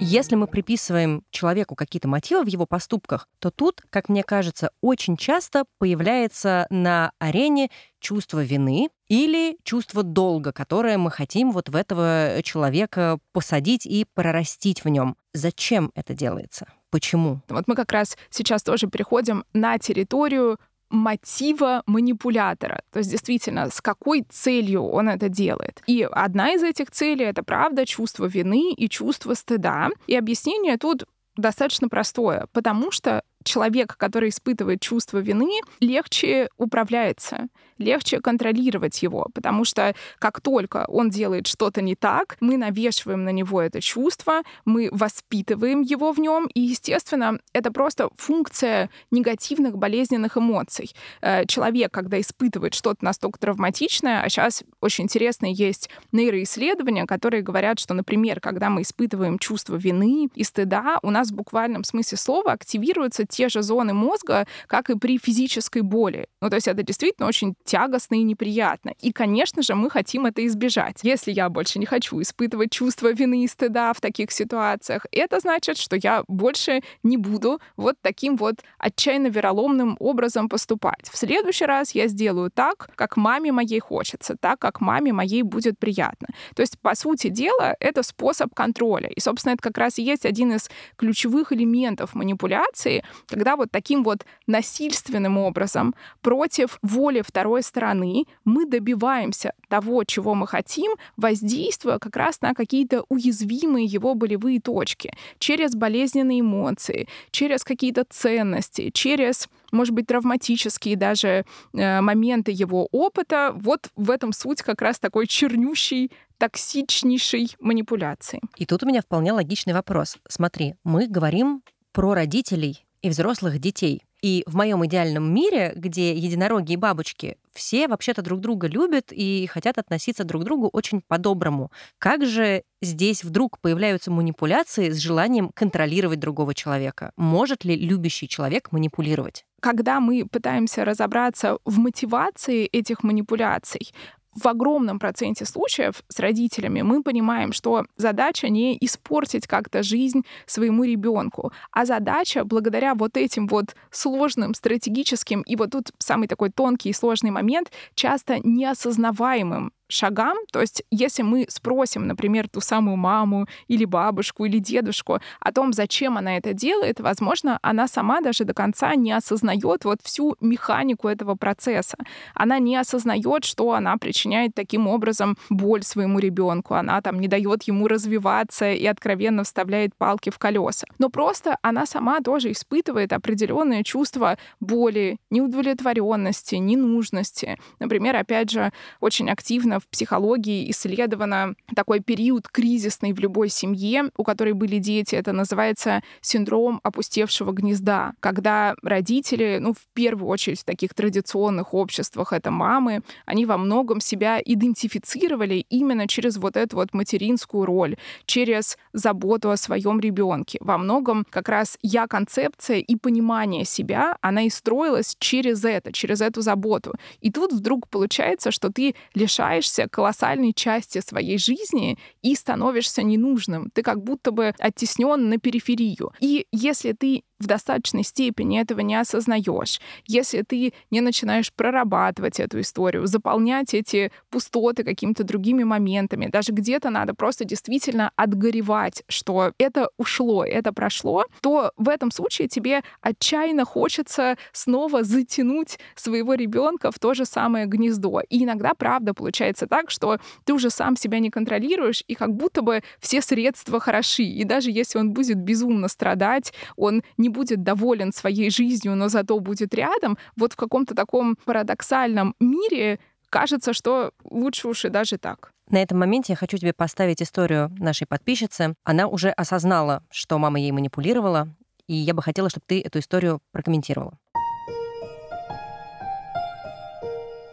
Если 0.09 0.37
мы 0.37 0.47
приписываем 0.47 1.25
человеку 1.31 1.75
какие-то 1.75 2.07
мотивы 2.07 2.45
в 2.45 2.47
его 2.47 2.65
поступках, 2.65 3.29
то 3.41 3.51
тут, 3.51 3.83
как 3.91 4.09
мне 4.09 4.23
кажется, 4.23 4.71
очень 4.81 5.17
часто 5.17 5.65
появляется 5.79 6.69
на 6.71 7.11
арене 7.19 7.71
чувство 7.99 8.45
вины 8.45 8.89
или 9.09 9.59
чувство 9.65 10.05
долга, 10.05 10.53
которое 10.53 10.97
мы 10.97 11.11
хотим 11.11 11.51
вот 11.51 11.71
в 11.71 11.75
этого 11.75 12.41
человека 12.45 13.19
посадить 13.33 13.85
и 13.85 14.07
прорастить 14.15 14.85
в 14.85 14.89
нем. 14.89 15.17
Зачем 15.35 15.91
это 15.97 16.15
делается? 16.15 16.69
Почему? 16.91 17.43
Вот 17.49 17.67
мы 17.67 17.75
как 17.75 17.91
раз 17.91 18.17
сейчас 18.31 18.63
тоже 18.63 18.87
переходим 18.87 19.45
на 19.55 19.77
территорию 19.77 20.61
мотива 20.91 21.83
манипулятора. 21.87 22.83
То 22.93 22.99
есть 22.99 23.11
действительно, 23.11 23.71
с 23.71 23.81
какой 23.81 24.25
целью 24.29 24.85
он 24.85 25.09
это 25.09 25.29
делает. 25.29 25.83
И 25.87 26.07
одна 26.11 26.53
из 26.53 26.63
этих 26.63 26.91
целей— 26.91 27.25
это, 27.27 27.43
правда, 27.43 27.87
чувство 27.87 28.27
вины 28.27 28.73
и 28.73 28.89
чувство 28.89 29.35
стыда. 29.35 29.91
И 30.07 30.17
объяснение 30.17 30.77
тут 30.77 31.05
достаточно 31.37 31.89
простое, 31.89 32.47
потому 32.53 32.91
что 32.91 33.23
человек, 33.45 33.97
который 33.97 34.31
испытывает 34.31 34.81
чувство 34.81 35.19
вины, 35.19 35.61
легче 35.81 36.49
управляется, 36.57 37.49
легче 37.79 38.21
контролировать 38.21 39.03
его, 39.03 39.29
потому 39.35 39.65
что 39.65 39.95
как 40.19 40.41
только 40.41 40.85
он 40.89 41.11
делает 41.11 41.47
что-то 41.47 41.83
не 41.83 41.95
так, 41.95 42.37
мы 42.41 42.57
навешиваем 42.57 43.25
на 43.25 43.31
него 43.31 43.61
это 43.63 43.81
чувство, 43.81 44.43
мы 44.65 44.89
воспитываем 44.93 45.83
его 45.83 46.13
в 46.13 46.19
нем, 46.19 46.49
и, 46.55 46.61
естественно, 46.61 47.39
это 47.53 47.71
просто 47.71 48.09
функция 48.17 48.91
негативных 49.11 49.77
болезненных 49.77 50.37
эмоций. 50.37 50.93
Э, 51.21 51.45
человек, 51.47 51.93
когда 51.93 52.21
испытывает 52.21 52.75
что-то 52.75 53.05
настолько 53.05 53.39
травматичное, 53.39 54.23
а 54.23 54.29
сейчас 54.29 54.65
очень 54.81 55.05
интересно 55.05 55.47
есть 55.47 55.91
нейроисследования, 56.13 57.07
которые 57.07 57.43
говорят, 57.43 57.79
что, 57.79 57.95
например, 57.95 58.41
когда 58.41 58.71
мы 58.71 58.83
испытываем 58.83 59.39
чувство 59.39 59.77
вины 59.77 60.29
и 60.35 60.45
стыда, 60.45 60.99
у 61.03 61.11
нас 61.11 61.31
в 61.31 61.35
буквальном 61.35 61.85
смысле 61.85 62.19
слова 62.19 62.53
активируются 62.53 63.25
те 63.27 63.49
же 63.49 63.63
зоны 63.63 63.93
мозга, 63.93 64.47
как 64.67 64.91
и 64.91 64.99
при 64.99 65.19
физической 65.19 65.83
боли. 65.83 66.29
Ну, 66.41 66.51
то 66.51 66.57
есть 66.57 66.69
это 66.69 66.83
действительно 66.83 67.27
очень 67.27 67.55
тягостно 67.67 68.15
и 68.15 68.23
неприятно. 68.23 68.93
И, 69.01 69.13
конечно 69.13 69.63
же, 69.63 69.75
мы 69.75 69.91
хотим 69.91 70.27
это 70.27 70.47
избежать. 70.47 71.01
Если 71.03 71.33
я 71.33 71.49
больше 71.49 71.79
не 71.79 71.87
хочу 71.87 72.21
испытывать 72.23 72.71
чувство 72.71 73.13
вины 73.13 73.45
и 73.45 73.49
стыда 73.49 73.93
в 73.93 74.01
таких 74.01 74.31
ситуациях, 74.31 75.07
это 75.13 75.41
значит, 75.41 75.77
что 75.77 75.97
я 75.97 76.25
больше 76.29 76.81
не 77.03 77.17
буду 77.17 77.61
вот 77.77 77.97
таким 78.01 78.37
вот 78.37 78.57
отчаянно 78.79 79.27
вероломным 79.27 79.97
образом 80.01 80.49
поступать. 80.49 81.11
В 81.13 81.19
следующий 81.19 81.67
раз 81.67 81.95
я 81.95 82.09
сделаю 82.09 82.51
так, 82.51 82.89
как 82.95 83.17
маме 83.17 83.53
моей 83.53 83.81
хочется, 83.81 84.37
так, 84.41 84.59
как 84.59 84.81
маме 84.81 85.13
моей 85.13 85.43
будет 85.43 85.79
приятно. 85.79 86.29
То 86.55 86.63
есть, 86.63 86.79
по 86.81 86.95
сути 86.95 87.29
дела, 87.29 87.75
это 87.81 88.03
способ 88.03 88.55
контроля. 88.55 89.09
И, 89.09 89.21
собственно, 89.21 89.55
это 89.55 89.63
как 89.63 89.79
раз 89.79 89.99
и 89.99 90.03
есть 90.03 90.25
один 90.25 90.53
из 90.53 90.71
ключевых 90.97 91.53
элементов 91.53 92.15
манипуляции, 92.15 93.05
когда 93.27 93.57
вот 93.57 93.71
таким 93.71 94.05
вот 94.05 94.25
насильственным 94.47 95.39
образом 95.39 95.95
против 96.23 96.79
воли 96.83 97.23
второй 97.23 97.56
стороны 97.63 98.25
мы 98.45 98.67
добиваемся 98.67 99.53
того, 99.69 100.05
чего 100.05 100.35
мы 100.35 100.47
хотим, 100.47 100.93
воздействуя 101.17 101.99
как 101.99 102.17
раз 102.17 102.41
на 102.41 102.55
какие-то 102.55 103.05
уязвимые 103.09 103.87
его 103.87 104.15
болевые 104.15 104.61
точки 104.61 105.13
через 105.39 105.75
болезненные 105.75 106.41
эмоции, 106.41 107.09
через 107.31 107.65
какие-то 107.65 108.05
ценности, 108.09 108.91
через 108.93 109.49
может 109.73 109.95
быть, 109.95 110.07
травматические 110.07 110.97
даже 110.97 111.45
э, 111.75 112.01
моменты 112.01 112.53
его 112.53 112.89
опыта. 112.93 113.53
Вот 113.55 113.91
в 113.97 114.11
этом 114.11 114.33
суть 114.33 114.63
как 114.63 114.81
раз 114.81 114.99
такой 114.99 115.27
чернющей 115.27 116.11
токсичнейшей 116.39 117.55
манипуляции. 117.61 118.41
И 118.57 118.67
тут 118.67 118.83
у 118.83 118.87
меня 118.87 119.03
вполне 119.03 119.33
логичный 119.33 119.75
вопрос. 119.75 120.19
Смотри, 120.29 120.75
мы 120.85 121.09
говорим 121.09 121.63
про 121.93 122.15
родителей 122.15 122.87
и 123.03 123.09
взрослых 123.09 123.59
детей. 123.59 124.03
И 124.23 124.43
в 124.47 124.57
моем 124.57 124.85
идеальном 124.87 125.33
мире, 125.33 125.73
где 125.77 126.15
единороги 126.15 126.73
и 126.73 126.77
бабочки, 126.77 127.37
все 127.53 127.89
вообще-то 127.89 128.23
друг 128.23 128.41
друга 128.41 128.67
любят 128.67 129.13
и 129.13 129.47
хотят 129.51 129.79
относиться 129.79 130.25
друг 130.25 130.43
к 130.43 130.45
другу 130.45 130.69
очень 130.73 131.03
по-доброму. 131.07 131.71
Как 131.99 132.25
же 132.25 132.63
здесь 132.83 133.25
вдруг 133.25 133.59
появляются 133.61 134.11
манипуляции 134.11 134.91
с 134.91 134.99
желанием 134.99 135.51
контролировать 135.55 136.21
другого 136.21 136.55
человека? 136.55 137.13
Может 137.17 137.65
ли 137.65 137.77
любящий 137.77 138.29
человек 138.29 138.73
манипулировать? 138.73 139.45
Когда 139.61 140.01
мы 140.01 140.27
пытаемся 140.27 140.85
разобраться 140.85 141.59
в 141.65 141.79
мотивации 141.79 142.67
этих 142.67 143.03
манипуляций, 143.03 143.93
в 144.37 144.47
огромном 144.47 144.99
проценте 144.99 145.45
случаев 145.45 146.03
с 146.09 146.21
родителями 146.21 146.83
мы 146.83 147.03
понимаем, 147.03 147.53
что 147.53 147.87
задача 147.97 148.49
не 148.49 148.77
испортить 148.81 149.47
как-то 149.47 149.83
жизнь 149.83 150.25
своему 150.47 150.85
ребенку, 150.85 151.53
а 151.73 151.87
задача 151.87 152.45
благодаря 152.45 152.95
вот 152.95 153.17
этим 153.17 153.47
вот 153.47 153.75
сложным 153.91 154.55
стратегическим 154.55 155.43
и 155.43 155.57
вот 155.57 155.71
тут 155.71 155.91
самый 155.99 156.29
такой 156.29 156.51
тонкий 156.51 156.91
и 156.91 156.93
сложный 156.93 157.31
момент, 157.31 157.73
часто 157.95 158.39
неосознаваемым 158.45 159.73
шагам. 159.89 160.37
То 160.53 160.61
есть, 160.61 160.83
если 160.91 161.23
мы 161.23 161.47
спросим, 161.49 162.07
например, 162.07 162.49
ту 162.49 162.61
самую 162.61 162.97
маму 162.97 163.47
или 163.69 163.85
бабушку 163.85 164.45
или 164.45 164.59
дедушку 164.59 165.21
о 165.41 165.53
том, 165.53 165.73
зачем 165.73 166.19
она 166.19 166.37
это 166.37 166.53
делает, 166.53 167.01
возможно, 167.01 167.59
она 167.63 167.89
сама 167.89 168.21
даже 168.21 168.45
до 168.45 168.55
конца 168.55 168.95
не 168.95 169.13
осознает 169.13 169.85
вот 169.85 170.01
всю 170.03 170.37
механику 170.41 171.09
этого 171.09 171.35
процесса. 171.35 171.97
Она 172.35 172.59
не 172.59 172.77
осознает, 172.77 173.45
что 173.45 173.73
она 173.73 173.97
причиняет 173.97 174.55
таким 174.55 174.87
образом 174.89 175.37
боль 175.51 175.83
своему 175.83 176.19
ребенку. 176.19 176.75
Она 176.75 177.01
там 177.01 177.21
не 177.21 177.29
дает 177.29 177.65
ему 177.65 177.89
развиваться 177.89 178.73
и 178.73 178.87
откровенно 178.87 179.45
вставляет 179.45 179.95
палки 179.97 180.31
в 180.31 180.39
колеса. 180.39 180.87
Но 180.99 181.09
просто 181.11 181.57
она 181.63 181.87
сама 181.87 182.21
тоже 182.21 182.53
испытывает 182.53 183.13
определенное 183.13 183.83
чувство 183.83 184.39
боли, 184.61 185.19
неудовлетворенности, 185.31 186.57
ненужности. 186.57 187.59
Например, 187.79 188.17
опять 188.17 188.51
же, 188.51 188.73
очень 189.01 189.31
активно 189.31 189.76
в 189.81 189.89
психологии 189.89 190.71
исследовано 190.71 191.55
такой 191.75 192.01
период 192.01 192.49
кризисный 192.49 193.13
в 193.13 193.21
любой 193.21 193.49
семье, 193.49 194.11
у 194.17 194.25
которой 194.25 194.53
были 194.53 194.79
дети. 194.79 195.15
Это 195.15 195.33
называется 195.33 196.03
синдром 196.21 196.81
опустевшего 196.83 197.53
гнезда, 197.53 198.13
когда 198.21 198.75
родители, 198.83 199.59
ну, 199.61 199.73
в 199.73 199.87
первую 199.95 200.29
очередь 200.29 200.61
в 200.61 200.65
таких 200.65 200.95
традиционных 200.95 201.75
обществах, 201.75 202.33
это 202.33 202.51
мамы, 202.51 203.03
они 203.25 203.47
во 203.47 203.59
многом 203.59 204.01
себя 204.01 204.41
идентифицировали 204.45 205.65
именно 205.71 206.09
через 206.09 206.37
вот 206.37 206.57
эту 206.57 206.77
вот 206.77 206.95
материнскую 206.95 207.65
роль, 207.65 207.97
через 208.27 208.79
заботу 208.93 209.51
о 209.51 209.57
своем 209.57 210.01
ребенке. 210.01 210.59
Во 210.61 210.79
многом 210.79 211.27
как 211.31 211.49
раз 211.49 211.79
я 211.83 212.07
концепция 212.07 212.79
и 212.79 212.97
понимание 212.97 213.65
себя, 213.65 214.17
она 214.21 214.43
и 214.43 214.51
строилась 214.51 215.17
через 215.19 215.65
это, 215.65 215.93
через 215.93 216.21
эту 216.21 216.41
заботу. 216.41 216.95
И 217.21 217.31
тут 217.31 217.53
вдруг 217.53 217.89
получается, 217.89 218.51
что 218.51 218.71
ты 218.71 218.95
лишаешь 219.15 219.66
лишаешься 219.67 219.89
колоссальной 219.89 220.53
части 220.53 221.01
своей 221.01 221.39
жизни 221.39 221.99
и 222.23 222.35
становишься 222.35 223.03
ненужным. 223.03 223.71
Ты 223.71 223.83
как 223.83 224.03
будто 224.03 224.31
бы 224.31 224.53
оттеснен 224.59 225.29
на 225.29 225.39
периферию. 225.39 226.13
И 226.21 226.47
если 226.53 226.93
ты 226.93 227.23
в 227.39 227.47
достаточной 227.47 228.03
степени 228.03 228.61
этого 228.61 228.81
не 228.81 228.95
осознаешь, 228.95 229.81
если 230.07 230.43
ты 230.43 230.73
не 230.91 231.01
начинаешь 231.01 231.53
прорабатывать 231.53 232.41
эту 232.41 232.61
историю, 232.61 233.07
заполнять 233.07 233.75
эти 233.75 234.11
пустоты 234.31 234.85
какими-то 234.85 235.25
другими 235.25 235.65
моментами, 235.65 236.29
даже 236.29 236.53
где-то 236.53 236.91
надо 236.91 237.15
просто 237.15 237.45
действительно 237.45 238.11
отгоревать, 238.17 239.03
что 239.09 239.53
это 239.59 239.91
ушло, 239.99 240.45
это 240.45 240.73
прошло, 240.73 241.25
то 241.41 241.73
в 241.77 241.89
этом 241.89 242.11
случае 242.11 242.49
тебе 242.49 242.83
отчаянно 243.01 243.65
хочется 243.65 244.37
снова 244.53 245.03
затянуть 245.03 245.79
своего 245.95 246.35
ребенка 246.35 246.91
в 246.91 246.99
то 246.99 247.15
же 247.15 247.25
самое 247.25 247.67
гнездо. 247.67 248.23
И 248.29 248.45
иногда, 248.45 248.73
правда, 248.75 249.15
получается 249.15 249.67
так, 249.67 249.91
что 249.91 250.19
ты 250.45 250.55
уже 250.55 250.71
сам 250.71 250.97
себя 250.97 251.19
не 251.19 251.31
контролируешь, 251.31 252.03
и 252.07 252.15
как 252.15 252.35
будто 252.35 252.63
бы 252.63 252.83
все 253.01 253.21
средства 253.21 253.81
хороши. 253.81 254.23
И 254.23 254.45
даже 254.45 254.71
если 254.71 254.99
он 254.99 255.13
будет 255.13 255.39
безумно 255.39 255.89
страдать, 255.89 256.53
он 256.77 257.03
не 257.17 257.26
не 257.27 257.29
будет 257.29 257.63
доволен 257.65 258.13
своей 258.13 258.51
жизнью, 258.51 258.95
но 258.95 259.09
зато 259.09 259.39
будет 259.41 259.75
рядом, 259.75 260.17
вот 260.37 260.53
в 260.53 260.57
каком-то 260.57 260.95
таком 260.95 261.37
парадоксальном 261.45 262.35
мире 262.39 262.99
кажется, 263.31 263.73
что 263.73 264.13
лучше 264.23 264.69
уж 264.69 264.85
и 264.85 264.89
даже 264.89 265.19
так. 265.19 265.51
На 265.69 265.83
этом 265.83 265.99
моменте 265.99 266.33
я 266.33 266.37
хочу 266.37 266.57
тебе 266.59 266.73
поставить 266.73 267.21
историю 267.21 267.71
нашей 267.81 268.07
подписчицы. 268.07 268.75
Она 268.85 269.09
уже 269.09 269.31
осознала, 269.31 270.05
что 270.11 270.39
мама 270.39 270.61
ей 270.61 270.71
манипулировала, 270.71 271.49
и 271.89 271.95
я 271.95 272.15
бы 272.15 272.23
хотела, 272.23 272.49
чтобы 272.49 272.65
ты 272.67 272.81
эту 272.81 273.01
историю 273.01 273.41
прокомментировала. 273.51 274.13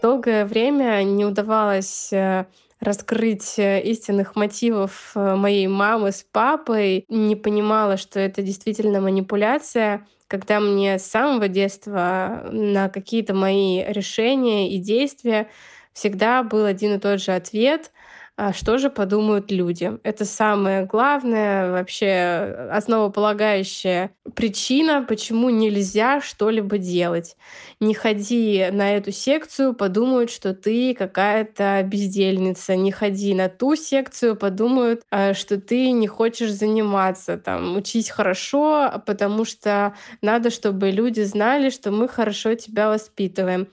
Долгое 0.04 0.46
время 0.46 1.02
не 1.04 1.26
удавалось 1.26 2.14
э, 2.14 2.46
раскрыть 2.84 3.58
э, 3.58 3.82
истинных 3.82 4.36
мотивов 4.36 5.12
э, 5.16 5.36
моей 5.36 5.68
мамы 5.68 6.12
с 6.12 6.24
папой, 6.32 7.06
не 7.10 7.36
понимала, 7.36 7.98
что 7.98 8.20
это 8.20 8.42
действительно 8.42 9.02
манипуляция, 9.02 10.06
когда 10.28 10.60
мне 10.60 11.00
с 11.00 11.06
самого 11.06 11.48
детства 11.48 12.48
на 12.52 12.90
какие-то 12.90 13.34
мои 13.34 13.84
решения 13.84 14.72
и 14.72 14.78
действия 14.78 15.50
всегда 15.94 16.44
был 16.44 16.66
один 16.66 16.96
и 16.96 17.00
тот 17.00 17.22
же 17.22 17.32
ответ— 17.32 17.92
а 18.36 18.52
что 18.52 18.80
же 18.80 18.90
подумают 18.90 19.52
люди. 19.52 19.92
Это 20.04 20.26
самая 20.26 20.86
главная, 20.86 21.72
вообще 21.72 22.68
основополагающая 22.72 24.10
причина, 24.36 25.06
почему 25.08 25.50
нельзя 25.52 26.20
что-либо 26.20 26.80
делать. 26.80 27.38
Не 27.80 27.94
ходи 27.94 28.70
на 28.72 28.96
эту 28.96 29.12
секцию, 29.12 29.76
подумают, 29.76 30.32
что 30.32 30.56
ты 30.56 30.96
какая-то 30.96 31.84
бездельница. 31.84 32.76
Не 32.76 32.92
ходи 32.92 33.36
на 33.36 33.50
ту 33.50 33.76
секцию, 33.76 34.36
подумают, 34.36 35.04
а, 35.12 35.36
что 35.36 35.62
ты 35.62 35.92
не 35.92 36.08
хочешь 36.08 36.52
заниматься. 36.52 37.38
Там, 37.38 37.78
учись 37.78 38.10
хорошо, 38.10 39.04
потому 39.06 39.46
что 39.46 39.94
надо, 40.24 40.50
чтобы 40.50 40.90
люди 40.90 41.22
знали, 41.22 41.70
что 41.70 41.92
мы 41.92 42.08
хорошо 42.08 42.56
тебя 42.56 42.90
воспитываем. 42.90 43.68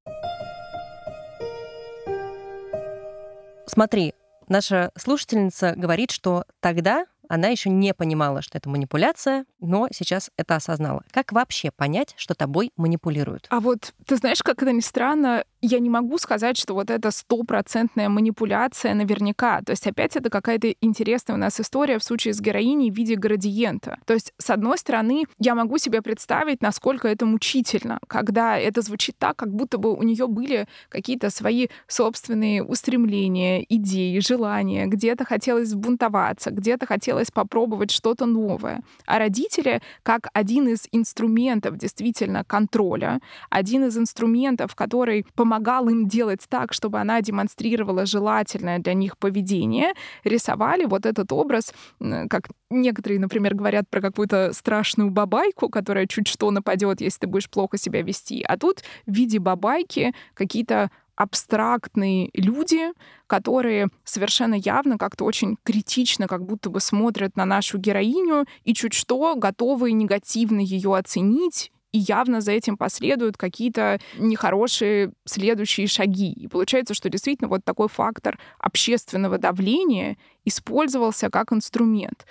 Смотри, 3.67 4.15
Наша 4.51 4.91
слушательница 4.97 5.75
говорит, 5.77 6.11
что 6.11 6.45
тогда 6.59 7.07
она 7.29 7.47
еще 7.47 7.71
не 7.71 7.95
понимала, 7.95 8.43
что 8.43 8.59
это 8.59 8.69
манипуляция, 8.69 9.45
но 9.61 9.87
сейчас 9.93 10.33
это 10.37 10.57
осознала. 10.57 11.05
Как 11.13 11.31
вообще 11.31 11.71
понять, 11.71 12.15
что 12.17 12.35
тобой 12.35 12.73
манипулируют? 12.77 13.47
А 13.51 13.61
вот 13.61 13.95
ты 14.05 14.17
знаешь, 14.17 14.43
как 14.43 14.61
это 14.61 14.73
ни 14.73 14.81
странно, 14.81 15.45
я 15.63 15.79
не 15.79 15.91
могу 15.91 16.19
сказать, 16.19 16.57
что 16.57 16.75
вот 16.75 16.91
это 16.91 17.11
стопроцентная 17.11 18.09
манипуляция 18.09 18.95
наверняка. 18.95 19.61
То 19.63 19.73
есть 19.73 19.87
опять 19.87 20.17
это 20.17 20.31
какая-то 20.31 20.75
интересная 20.81 21.37
у 21.37 21.39
нас 21.39 21.61
история 21.61 21.99
в 21.99 22.05
случае 22.05 22.35
с 22.35 22.41
героиней 22.41 22.91
в 22.91 22.95
виде 22.95 23.15
градиента. 23.15 23.99
То 24.07 24.15
есть, 24.15 24.33
с 24.39 24.51
одной 24.51 24.79
стороны, 24.79 25.25
я 25.39 25.55
могу 25.55 25.79
себе 25.79 26.03
представить, 26.03 26.63
насколько 26.63 27.09
это 27.09 27.27
мучительно, 27.27 27.99
когда 28.07 28.59
это 28.59 28.83
звучит 28.83 29.17
так, 29.19 29.37
как 29.37 29.53
будто 29.55 29.79
бы 29.79 29.95
у 29.95 30.03
нее 30.03 30.27
были 30.27 30.67
какие-то 30.89 31.31
свои 31.31 31.69
собственные 31.87 32.65
устремления, 32.65 33.65
идеи, 33.69 34.19
желания. 34.21 34.87
Где-то 34.87 35.25
хотелось 35.25 35.69
взбунтоваться, 35.69 36.51
где-то 36.51 36.87
хотелось 36.87 37.31
попробовать 37.31 37.91
что-то 37.91 38.27
новое. 38.27 38.83
А 39.07 39.19
родители, 39.19 39.83
как 40.03 40.29
один 40.33 40.69
из 40.69 40.89
инструментов 40.93 41.77
действительно 41.77 42.45
контроля, 42.45 43.21
один 43.51 43.85
из 43.85 43.99
инструментов, 43.99 44.75
который 44.75 45.27
помогает 45.35 45.50
помогал 45.51 45.89
им 45.89 46.07
делать 46.07 46.47
так, 46.49 46.73
чтобы 46.73 47.01
она 47.01 47.21
демонстрировала 47.23 48.07
желательное 48.07 48.79
для 48.79 48.95
них 48.95 49.19
поведение, 49.19 49.95
рисовали 50.23 50.85
вот 50.85 51.07
этот 51.07 51.33
образ, 51.33 51.75
как 51.99 52.49
некоторые, 52.71 53.19
например, 53.19 53.55
говорят 53.55 53.89
про 53.91 54.01
какую-то 54.01 54.53
страшную 54.53 55.11
бабайку, 55.11 55.69
которая 55.69 56.07
чуть 56.07 56.29
что 56.29 56.53
нападет, 56.53 57.01
если 57.01 57.21
ты 57.21 57.27
будешь 57.27 57.51
плохо 57.51 57.79
себя 57.79 58.03
вести. 58.03 58.45
А 58.47 58.57
тут 58.57 58.85
в 59.07 59.13
виде 59.13 59.41
бабайки 59.41 60.15
какие-то 60.35 60.91
абстрактные 61.17 62.31
люди, 62.33 62.93
которые 63.27 63.89
совершенно 64.05 64.55
явно 64.55 64.99
как-то 64.99 65.25
очень 65.25 65.57
критично 65.65 66.29
как 66.29 66.45
будто 66.45 66.71
бы 66.71 66.81
смотрят 66.81 67.37
на 67.37 67.45
нашу 67.45 67.79
героиню 67.79 68.47
и 68.63 68.73
чуть 68.73 68.95
что 68.95 69.35
готовы 69.35 69.91
негативно 69.91 70.61
ее 70.61 70.97
оценить 70.97 71.73
и 71.93 71.99
явно 71.99 72.41
за 72.41 72.53
этим 72.53 72.77
последуют 72.77 73.37
какие-то 73.37 73.99
нехорошие 74.19 75.13
следующие 75.25 75.87
шаги. 75.87 76.33
И 76.33 76.49
получается, 76.49 76.95
что 76.95 77.09
действительно 77.09 77.49
вот 77.49 77.65
такой 77.65 77.89
фактор 77.89 78.39
общественного 78.59 79.39
давления 79.39 80.17
использовался 80.45 81.31
как 81.31 81.53
инструмент. 81.53 82.27